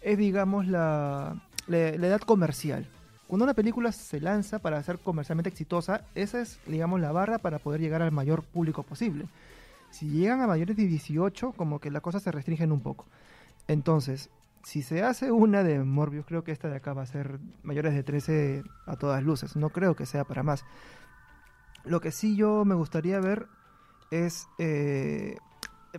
es, 0.02 0.18
digamos, 0.18 0.68
la, 0.68 1.42
la, 1.68 1.78
la 1.98 2.08
edad 2.08 2.22
comercial. 2.22 2.88
Cuando 3.34 3.46
una 3.46 3.56
película 3.56 3.92
se 3.92 4.22
lanza 4.22 4.60
para 4.60 4.84
ser 4.84 5.00
comercialmente 5.00 5.50
exitosa, 5.50 6.06
esa 6.14 6.40
es, 6.40 6.60
digamos, 6.68 7.02
la 7.02 7.12
barra 7.12 7.40
para 7.40 7.58
poder 7.58 7.82
llegar 7.82 8.04
al 8.04 8.12
mayor 8.12 8.44
público 8.44 8.84
posible. 8.84 9.26
Si 9.90 10.08
llegan 10.08 10.42
a 10.42 10.46
mayores 10.46 10.78
de 10.78 10.86
18, 10.86 11.54
como 11.54 11.80
que 11.80 11.90
las 11.90 12.04
cosas 12.04 12.22
se 12.22 12.32
restringen 12.32 12.72
un 12.72 12.82
poco. 12.82 13.08
Entonces, 13.68 14.30
si 14.62 14.84
se 14.84 15.02
hace 15.02 15.32
una 15.32 15.64
de 15.64 15.80
Morbius, 15.80 16.28
creo 16.28 16.44
que 16.44 16.52
esta 16.52 16.70
de 16.70 16.76
acá 16.76 16.94
va 16.94 17.02
a 17.02 17.08
ser 17.08 17.40
mayores 17.64 17.96
de 17.96 18.04
13 18.04 18.64
a 18.86 18.98
todas 18.98 19.24
luces. 19.24 19.56
No 19.56 19.72
creo 19.72 19.96
que 19.96 20.06
sea 20.06 20.26
para 20.26 20.44
más. 20.44 20.64
Lo 21.86 22.02
que 22.02 22.12
sí 22.12 22.36
yo 22.36 22.66
me 22.66 22.76
gustaría 22.76 23.20
ver 23.20 23.48
es... 24.12 24.48
eh, 24.60 25.38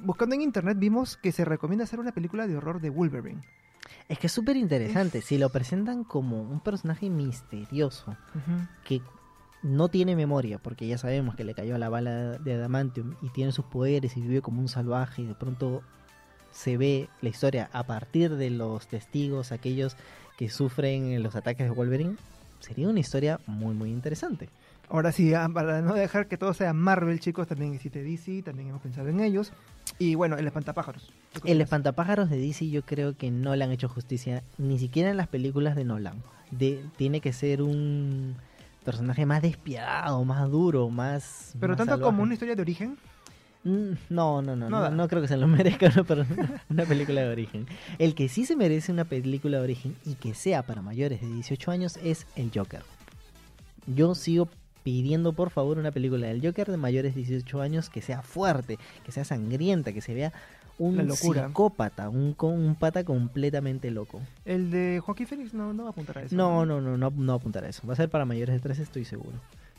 buscando 0.03 0.37
en 0.37 0.43
internet 0.43 0.79
vimos 0.79 1.17
que 1.17 1.33
se 1.33 1.45
recomienda 1.45 1.83
hacer 1.83 1.99
una 1.99 2.13
película 2.13 2.47
de 2.47 2.57
horror 2.57 2.81
de 2.81 2.91
Wolverine. 2.91 3.43
Es 4.09 4.19
que 4.19 4.27
es 4.27 4.33
súper 4.33 4.57
interesante. 4.57 5.23
Si 5.23 5.39
lo 5.39 5.51
presentan 5.51 6.05
como 6.05 6.43
un 6.43 6.61
personaje 6.61 7.11
misterioso 7.11 8.17
que 8.85 9.01
no 9.63 9.89
tiene 9.89 10.15
memoria, 10.15 10.59
porque 10.59 10.87
ya 10.87 10.99
sabemos 10.99 11.37
que 11.37 11.45
le 11.45 11.55
cayó 11.55 11.79
la 11.79 11.89
bala 11.89 12.39
de 12.39 12.55
Adamantium 12.55 13.15
y 13.23 13.31
tiene 13.31 13.51
sus 13.51 13.65
poderes 13.65 14.17
y 14.17 14.21
vive 14.21 14.43
como 14.43 14.61
un 14.61 14.69
salvaje 14.69 15.23
y 15.23 15.27
de 15.27 15.35
pronto 15.35 15.83
se 16.51 16.77
ve 16.77 17.09
la 17.23 17.31
historia 17.31 17.71
a 17.73 17.85
partir 17.85 18.37
de 18.37 18.51
los 18.51 18.87
testigos, 18.87 19.53
aquellos 19.53 19.97
que 20.37 20.51
sufren 20.51 21.23
los 21.23 21.35
ataques 21.35 21.67
de 21.67 21.75
Wolverine, 21.75 22.17
sería 22.61 22.89
una 22.89 23.01
historia 23.01 23.41
muy 23.47 23.75
muy 23.75 23.91
interesante. 23.91 24.49
Ahora 24.89 25.13
sí, 25.13 25.33
ah, 25.35 25.49
para 25.53 25.81
no 25.81 25.95
dejar 25.95 26.29
que 26.29 26.37
todo 26.37 26.55
sea 26.55 26.73
Marvel, 26.73 27.21
chicos, 27.21 27.47
también 27.49 27.75
existe 27.75 28.03
DC, 28.03 28.43
también 28.43 28.69
hemos 28.69 28.83
pensado 28.83 29.09
en 29.09 29.21
ellos. 29.21 29.53
Y 29.99 30.15
bueno, 30.15 30.37
el 30.37 30.47
espantapájaros. 30.47 31.13
¿Qué 31.43 31.53
El 31.53 31.61
espantapájaros 31.61 32.31
de 32.31 32.39
DC 32.39 32.69
yo 32.69 32.83
creo 32.83 33.17
que 33.17 33.31
no 33.31 33.57
le 33.57 33.65
han 33.65 33.71
hecho 33.71 33.89
justicia 33.89 34.43
ni 34.59 34.79
siquiera 34.79 35.11
en 35.11 35.17
las 35.17 35.29
películas 35.29 35.77
de 35.77 35.85
Nolan. 35.85 36.23
De, 36.51 36.85
tiene 36.97 37.21
que 37.21 37.33
ser 37.33 37.63
un 37.63 38.37
personaje 38.85 39.27
más 39.27 39.43
despiadado, 39.43 40.25
más 40.25 40.51
duro, 40.51 40.91
más... 40.91 41.55
Pero 41.59 41.73
más 41.73 41.79
tanto 41.79 41.93
salvaje. 41.93 42.05
como 42.05 42.23
una 42.23 42.35
historia 42.35 42.55
de 42.55 42.63
origen. 42.63 42.99
Mm, 43.65 43.93
No, 44.11 44.43
no, 44.43 44.55
no, 44.55 44.69
No 44.69 44.91
no, 44.91 45.09
creo 45.09 45.23
que 45.23 45.29
se 45.29 45.39
lo 45.39 45.47
merezca 45.49 45.91
una, 45.97 46.61
una 46.69 46.85
película 46.85 47.23
de 47.23 47.29
origen. 47.29 47.67
El 47.99 48.15
que 48.15 48.29
sí 48.29 48.45
se 48.45 48.57
merece 48.57 48.93
una 48.93 49.05
película 49.05 49.59
de 49.59 49.65
origen 49.65 49.97
y 50.05 50.15
que 50.15 50.35
sea 50.35 50.63
para 50.63 50.83
mayores 50.83 51.23
de 51.23 51.29
18 51.29 51.71
años 51.71 51.99
es 52.03 52.27
el 52.37 52.51
Joker. 52.55 52.83
Yo 53.87 54.15
sigo 54.15 54.49
pidiendo 54.85 55.33
por 55.33 55.51
favor 55.51 55.79
una 55.79 55.91
película 55.91 56.29
del 56.29 56.41
Joker 56.41 56.71
de 56.71 56.77
mayores 56.77 57.15
de 57.15 57.23
18 57.23 57.61
años 57.61 57.91
que 57.91 58.03
sea 58.03 58.23
fuerte, 58.23 58.79
que 59.05 59.11
sea 59.11 59.25
sangrienta, 59.25 59.93
que 59.93 60.01
se 60.01 60.15
vea 60.15 60.33
un 60.79 61.11
psicópata, 61.13 62.09
un, 62.09 62.37
un 62.39 62.77
pata 62.79 63.05
completamente 63.05 63.91
loco. 63.91 64.21
El 64.45 64.71
de 64.71 65.01
Joaquín 65.05 65.27
Phoenix 65.27 65.55
no, 65.55 65.73
no 65.73 65.85
va 65.85 65.89
a 65.89 65.93
apuntar 65.93 66.19
a 66.19 66.23
eso. 66.23 66.37
No, 66.37 66.67
no, 66.67 66.81
no, 66.81 66.97
no, 66.97 67.11
no 67.11 67.27
va 67.27 67.33
a 67.33 67.37
apuntar 67.37 67.65
a 67.65 67.69
eso. 67.69 67.87
Va 67.87 67.95
a 67.95 67.97
ser 67.97 68.09
para 68.09 68.25
mayores 68.25 68.55
de 68.55 68.61
13, 68.61 68.83
estoy 68.83 69.05
seguro. 69.05 69.37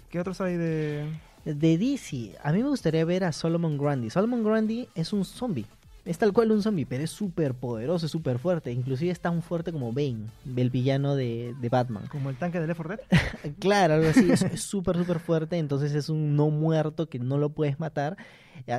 ¿Qué 0.09 0.19
otros 0.19 0.41
hay 0.41 0.57
de...? 0.57 1.05
De 1.45 1.77
DC, 1.77 2.35
a 2.43 2.51
mí 2.51 2.63
me 2.63 2.69
gustaría 2.69 3.05
ver 3.05 3.23
a 3.23 3.31
Solomon 3.31 3.77
Grundy. 3.77 4.09
Solomon 4.09 4.43
Grundy 4.43 4.89
es 4.95 5.13
un 5.13 5.25
zombie. 5.25 5.67
Es 6.05 6.19
tal 6.19 6.33
cual 6.33 6.51
un 6.51 6.61
zombie, 6.61 6.85
pero 6.85 7.03
es 7.03 7.09
súper 7.09 7.55
poderoso, 7.55 8.07
súper 8.07 8.37
fuerte. 8.37 8.71
Inclusive 8.71 9.11
es 9.11 9.19
tan 9.19 9.41
fuerte 9.41 9.71
como 9.71 9.91
Bane, 9.91 10.27
el 10.55 10.69
villano 10.69 11.15
de, 11.15 11.55
de 11.59 11.69
Batman. 11.69 12.05
Como 12.07 12.29
el 12.29 12.35
tanque 12.35 12.59
de 12.59 12.67
Left 12.67 12.81
4 12.81 12.97
Dead. 13.09 13.55
Claro, 13.59 13.95
algo 13.95 14.09
así. 14.09 14.31
Es 14.31 14.61
súper, 14.61 14.97
súper 14.97 15.19
fuerte. 15.19 15.57
Entonces 15.57 15.95
es 15.95 16.09
un 16.09 16.35
no 16.35 16.51
muerto 16.51 17.09
que 17.09 17.17
no 17.17 17.39
lo 17.39 17.49
puedes 17.49 17.79
matar. 17.79 18.17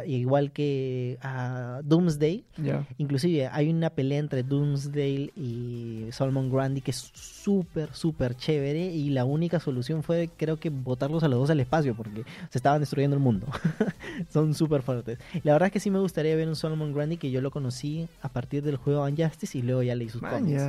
Igual 0.06 0.50
que 0.52 1.18
a 1.22 1.80
Doomsday. 1.84 2.44
Ya. 2.56 2.86
Inclusive 2.98 3.48
hay 3.48 3.70
una 3.70 3.90
pelea 3.90 4.18
entre 4.18 4.42
Doomsday 4.42 5.32
y 5.36 6.06
Solomon 6.12 6.50
Grundy 6.50 6.80
que 6.80 6.90
es 6.90 7.10
súper, 7.14 7.92
súper 7.94 8.36
chévere 8.36 8.86
y 8.92 9.10
la 9.10 9.24
única 9.24 9.60
solución 9.60 10.02
fue 10.02 10.28
creo 10.36 10.58
que 10.58 10.70
botarlos 10.70 11.22
a 11.22 11.28
los 11.28 11.38
dos 11.38 11.50
al 11.50 11.60
espacio 11.60 11.94
porque 11.94 12.24
se 12.50 12.58
estaban 12.58 12.80
destruyendo 12.80 13.16
el 13.16 13.22
mundo. 13.22 13.46
Son 14.30 14.54
súper 14.54 14.82
fuertes. 14.82 15.18
La 15.44 15.52
verdad 15.52 15.68
es 15.68 15.72
que 15.72 15.80
sí 15.80 15.90
me 15.90 15.98
gustaría 16.00 16.34
ver 16.36 16.48
un 16.48 16.56
Solomon 16.56 16.92
Grundy 16.92 17.16
que 17.16 17.30
yo 17.30 17.40
lo 17.40 17.50
conocí 17.50 18.08
a 18.22 18.28
partir 18.28 18.62
del 18.62 18.76
juego 18.76 19.04
Unjustice 19.04 19.58
y 19.58 19.62
luego 19.62 19.82
ya 19.82 19.94
leí 19.94 20.08
sus 20.08 20.20
cómics. 20.22 20.62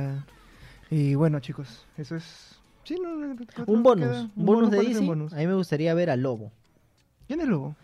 Y 0.90 1.14
bueno, 1.14 1.40
chicos, 1.40 1.86
eso 1.96 2.16
es... 2.16 2.54
Sí, 2.84 2.96
no, 3.02 3.14
no, 3.14 3.36
¿qué 3.36 3.42
otro 3.42 3.64
Un 3.66 3.82
bonus, 3.82 4.28
un 4.34 4.46
bonus 4.46 4.70
de 4.70 4.76
¿cuál 4.78 4.86
es 4.86 4.92
el 4.92 5.00
DC. 5.00 5.06
bonus? 5.06 5.32
A 5.34 5.36
mí 5.36 5.46
me 5.46 5.54
gustaría 5.54 5.92
ver 5.92 6.08
a 6.08 6.16
Lobo. 6.16 6.50
¿Quién 7.26 7.40
es 7.42 7.48
Lobo? 7.48 7.76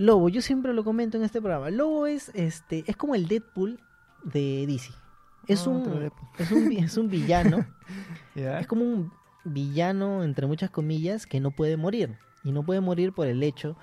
Lobo, 0.00 0.28
yo 0.30 0.40
siempre 0.40 0.72
lo 0.72 0.82
comento 0.82 1.18
en 1.18 1.24
este 1.24 1.40
programa. 1.40 1.68
Lobo 1.70 2.06
es 2.06 2.30
este 2.34 2.84
es 2.86 2.96
como 2.96 3.14
el 3.14 3.28
Deadpool 3.28 3.78
de 4.24 4.64
DC. 4.66 4.90
Es 5.46 5.66
Ah, 5.66 5.70
un 5.70 5.76
otro 5.82 6.00
Deadpool. 6.00 6.28
es 6.38 6.50
un 6.52 6.72
es 6.72 6.96
un 6.96 7.08
villano. 7.08 7.66
Es 8.34 8.66
como 8.66 8.82
un 8.84 9.12
villano, 9.44 10.22
entre 10.24 10.46
muchas 10.46 10.70
comillas, 10.70 11.26
que 11.26 11.40
no 11.40 11.50
puede 11.50 11.76
morir. 11.76 12.16
Y 12.44 12.52
no 12.52 12.62
puede 12.62 12.80
morir 12.80 13.12
por 13.12 13.26
el 13.26 13.42
hecho 13.42 13.76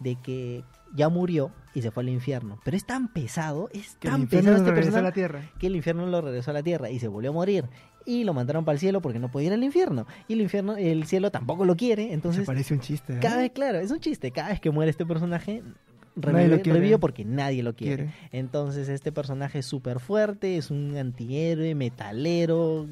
de 0.00 0.16
que 0.16 0.64
ya 0.94 1.08
murió 1.08 1.52
y 1.74 1.80
se 1.80 1.90
fue 1.90 2.02
al 2.02 2.08
infierno. 2.10 2.58
Pero 2.64 2.76
es 2.76 2.84
tan 2.84 3.08
pesado, 3.08 3.70
es 3.72 3.94
Que 3.96 4.08
tan 4.08 4.26
pesado 4.26 4.56
este 4.56 4.70
regresó 4.72 4.98
a 4.98 5.02
la 5.02 5.12
personaje 5.12 5.14
Tierra. 5.14 5.50
que 5.58 5.68
el 5.68 5.76
infierno 5.76 6.06
lo 6.06 6.20
regresó 6.20 6.50
a 6.50 6.54
la 6.54 6.62
tierra 6.62 6.90
y 6.90 6.98
se 6.98 7.08
volvió 7.08 7.30
a 7.30 7.32
morir. 7.32 7.64
Y 8.04 8.24
lo 8.24 8.34
mandaron 8.34 8.64
para 8.64 8.74
el 8.74 8.80
cielo 8.80 9.00
porque 9.00 9.18
no 9.18 9.30
podía 9.30 9.48
ir 9.48 9.52
al 9.52 9.64
infierno. 9.64 10.06
Y 10.28 10.34
el 10.34 10.40
infierno, 10.40 10.76
el 10.76 11.06
cielo 11.06 11.30
tampoco 11.30 11.64
lo 11.64 11.76
quiere. 11.76 12.12
Entonces, 12.12 12.46
parece 12.46 12.74
un 12.74 12.80
chiste. 12.80 13.14
¿eh? 13.14 13.18
cada 13.20 13.38
vez, 13.38 13.52
claro, 13.52 13.78
es 13.78 13.90
un 13.90 14.00
chiste. 14.00 14.30
Cada 14.30 14.50
vez 14.50 14.60
que 14.60 14.70
muere 14.70 14.90
este 14.90 15.06
personaje, 15.06 15.62
revive, 16.16 16.98
porque 16.98 17.24
nadie 17.24 17.62
lo 17.62 17.74
quiere. 17.74 18.04
Quiere. 18.04 18.14
Entonces 18.32 18.88
este 18.88 19.12
personaje 19.12 19.60
es 19.60 19.66
súper 19.66 20.00
fuerte, 20.00 20.56
es 20.56 20.70
un 20.70 20.96
antihéroe, 20.96 21.74
metalero, 21.74 22.86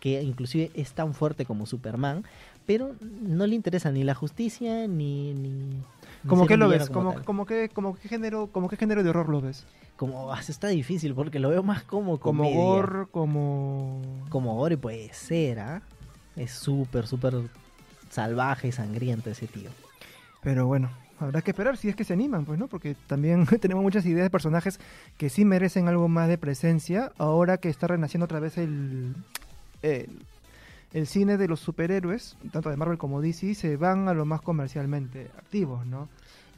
que 0.00 0.22
inclusive 0.22 0.70
es 0.74 0.92
tan 0.92 1.14
fuerte 1.14 1.44
como 1.44 1.66
Superman, 1.66 2.24
pero 2.66 2.94
no 3.20 3.46
le 3.46 3.54
interesa 3.54 3.90
ni 3.90 4.04
la 4.04 4.14
justicia 4.14 4.86
ni 4.86 5.32
ni 5.34 5.82
¿Cómo 6.26 6.46
que 6.46 6.56
lo 6.56 6.68
ves? 6.68 6.88
como 6.88 7.10
¿Cómo, 7.10 7.12
tal. 7.14 7.24
cómo 7.24 7.46
que, 7.46 7.70
qué 8.00 8.08
género, 8.08 8.48
cómo 8.52 8.68
qué 8.68 8.76
género 8.76 9.02
de 9.02 9.10
horror 9.10 9.28
lo 9.28 9.40
ves? 9.40 9.66
Como, 9.96 10.32
ah, 10.32 10.40
está 10.40 10.68
difícil 10.68 11.14
porque 11.14 11.38
lo 11.38 11.48
veo 11.48 11.62
más 11.62 11.82
como 11.82 12.18
Como 12.18 12.48
gore, 12.50 13.06
como... 13.10 14.00
Como 14.28 14.56
gore 14.56 14.76
puede 14.76 15.12
ser, 15.12 15.60
¿ah? 15.60 15.82
Es 16.36 16.52
súper, 16.52 17.06
súper 17.06 17.34
salvaje 18.10 18.68
y 18.68 18.72
sangriento 18.72 19.30
ese 19.30 19.46
tío. 19.46 19.70
Pero 20.42 20.66
bueno, 20.66 20.90
habrá 21.18 21.42
que 21.42 21.50
esperar 21.50 21.76
si 21.76 21.88
es 21.88 21.96
que 21.96 22.04
se 22.04 22.12
animan, 22.12 22.44
pues, 22.44 22.58
¿no? 22.58 22.68
Porque 22.68 22.96
también 23.06 23.46
tenemos 23.60 23.82
muchas 23.82 24.06
ideas 24.06 24.24
de 24.24 24.30
personajes 24.30 24.80
que 25.16 25.30
sí 25.30 25.44
merecen 25.44 25.88
algo 25.88 26.08
más 26.08 26.28
de 26.28 26.38
presencia 26.38 27.12
ahora 27.18 27.58
que 27.58 27.68
está 27.68 27.86
renaciendo 27.86 28.24
otra 28.24 28.40
vez 28.40 28.58
el, 28.58 29.14
el, 29.82 30.10
el 30.92 31.06
cine 31.06 31.36
de 31.36 31.48
los 31.48 31.60
superhéroes, 31.60 32.36
tanto 32.52 32.70
de 32.70 32.76
Marvel 32.76 32.98
como 32.98 33.20
DC, 33.20 33.54
se 33.54 33.76
van 33.76 34.08
a 34.08 34.14
lo 34.14 34.24
más 34.24 34.40
comercialmente 34.42 35.30
activos, 35.38 35.86
¿no? 35.86 36.08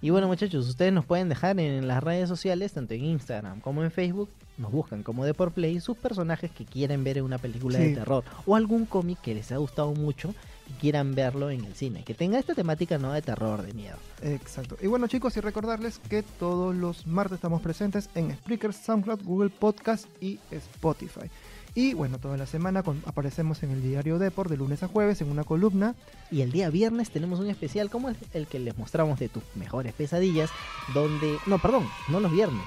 Y 0.00 0.10
bueno 0.10 0.26
muchachos, 0.26 0.68
ustedes 0.68 0.92
nos 0.92 1.06
pueden 1.06 1.30
dejar 1.30 1.58
en 1.58 1.88
las 1.88 2.02
redes 2.02 2.28
sociales, 2.28 2.72
tanto 2.72 2.92
en 2.94 3.04
Instagram 3.04 3.60
como 3.60 3.82
en 3.82 3.90
Facebook, 3.90 4.28
nos 4.58 4.70
buscan 4.70 5.02
como 5.02 5.24
de 5.24 5.32
por 5.34 5.52
play 5.52 5.80
sus 5.80 5.96
personajes 5.96 6.50
que 6.50 6.66
quieren 6.66 7.04
ver 7.04 7.18
en 7.18 7.24
una 7.24 7.38
película 7.38 7.78
de 7.78 7.94
terror 7.94 8.22
o 8.44 8.54
algún 8.54 8.84
cómic 8.84 9.18
que 9.22 9.34
les 9.34 9.50
ha 9.50 9.56
gustado 9.56 9.94
mucho 9.94 10.34
y 10.68 10.72
quieran 10.74 11.14
verlo 11.14 11.50
en 11.50 11.64
el 11.64 11.74
cine, 11.74 12.04
que 12.04 12.12
tenga 12.12 12.38
esta 12.38 12.54
temática 12.54 12.98
no 12.98 13.12
de 13.12 13.22
terror, 13.22 13.62
de 13.62 13.72
miedo. 13.72 13.96
Exacto. 14.22 14.76
Y 14.82 14.88
bueno 14.88 15.06
chicos, 15.06 15.36
y 15.36 15.40
recordarles 15.40 15.98
que 15.98 16.22
todos 16.22 16.74
los 16.74 17.06
martes 17.06 17.36
estamos 17.36 17.62
presentes 17.62 18.10
en 18.14 18.34
Spreaker, 18.36 18.72
SoundCloud, 18.72 19.24
Google 19.24 19.50
Podcast 19.50 20.06
y 20.20 20.38
Spotify. 20.50 21.30
Y 21.74 21.94
bueno, 21.94 22.18
toda 22.18 22.36
la 22.36 22.46
semana 22.46 22.84
aparecemos 23.04 23.62
en 23.64 23.72
el 23.72 23.82
diario 23.82 24.20
Deport 24.20 24.48
de 24.48 24.56
lunes 24.56 24.84
a 24.84 24.88
jueves 24.88 25.20
en 25.20 25.30
una 25.30 25.42
columna. 25.42 25.96
Y 26.30 26.42
el 26.42 26.52
día 26.52 26.70
viernes 26.70 27.10
tenemos 27.10 27.40
un 27.40 27.50
especial 27.50 27.90
como 27.90 28.10
el 28.32 28.46
que 28.46 28.60
les 28.60 28.78
mostramos 28.78 29.18
de 29.18 29.28
tus 29.28 29.42
mejores 29.56 29.92
pesadillas, 29.92 30.50
donde... 30.94 31.36
No, 31.46 31.58
perdón, 31.58 31.88
no 32.08 32.20
los 32.20 32.30
viernes. 32.30 32.62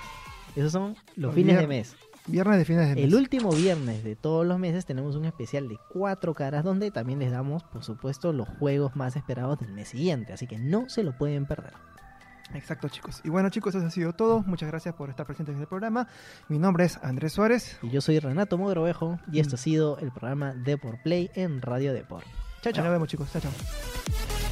Esos 0.58 0.74
son 0.74 0.98
los, 1.16 1.34
fines 1.34 1.58
de 1.58 1.68
mes. 1.68 1.96
Viernes 2.26 2.58
de 2.58 2.66
fines 2.66 2.90
de 2.90 2.96
mes. 2.96 3.04
El 3.06 3.16
último 3.16 3.52
viernes 3.52 4.04
de 4.04 4.18
todos 4.18 4.46
los 4.46 4.60
meses 4.60 4.86
tenemos 4.86 5.16
un 5.16 5.24
especial 5.24 5.70
de 5.70 5.78
cuatro 5.90 6.34
caras 6.34 6.66
donde 6.66 6.92
también 6.92 7.20
les 7.20 7.32
damos, 7.32 7.64
por 7.64 7.86
supuesto, 7.86 8.34
los 8.34 8.50
juegos 8.60 8.98
más 8.98 9.16
esperados 9.16 9.58
del 9.60 9.72
mes 9.72 9.88
siguiente. 9.88 10.34
Así 10.34 10.48
que 10.48 10.58
no 10.58 10.90
se 10.90 11.04
lo 11.04 11.18
pueden 11.18 11.46
perder. 11.46 11.74
Exacto, 12.54 12.90
chicos. 12.90 13.22
Y 13.24 13.30
bueno, 13.30 13.50
chicos, 13.50 13.76
eso 13.76 13.86
ha 13.86 13.92
sido 13.92 14.14
todo. 14.14 14.42
Muchas 14.42 14.70
gracias 14.70 14.96
por 14.96 15.10
estar 15.10 15.26
presentes 15.26 15.56
en 15.56 15.62
el 15.62 15.68
programa. 15.68 16.08
Mi 16.48 16.60
nombre 16.60 16.86
es 16.86 16.98
Andrés 17.04 17.34
Suárez. 17.34 17.78
Y 17.82 17.90
yo 17.90 18.02
soy 18.02 18.20
Renato 18.20 18.58
Mogrovejo. 18.58 19.20
Y 19.32 19.40
esto 19.40 19.56
ha 19.56 19.60
sido 19.60 19.98
el 20.00 20.12
programa 20.12 20.54
Deport 20.54 21.02
Play 21.04 21.30
en 21.36 21.62
Radio 21.62 21.94
Deport. 21.94 22.26
Chao, 22.62 22.74
chao. 22.74 22.84
Nos 22.84 22.94
vemos, 22.94 23.08
chicos. 23.08 23.30
Chao, 23.32 23.42
chao. 23.42 24.47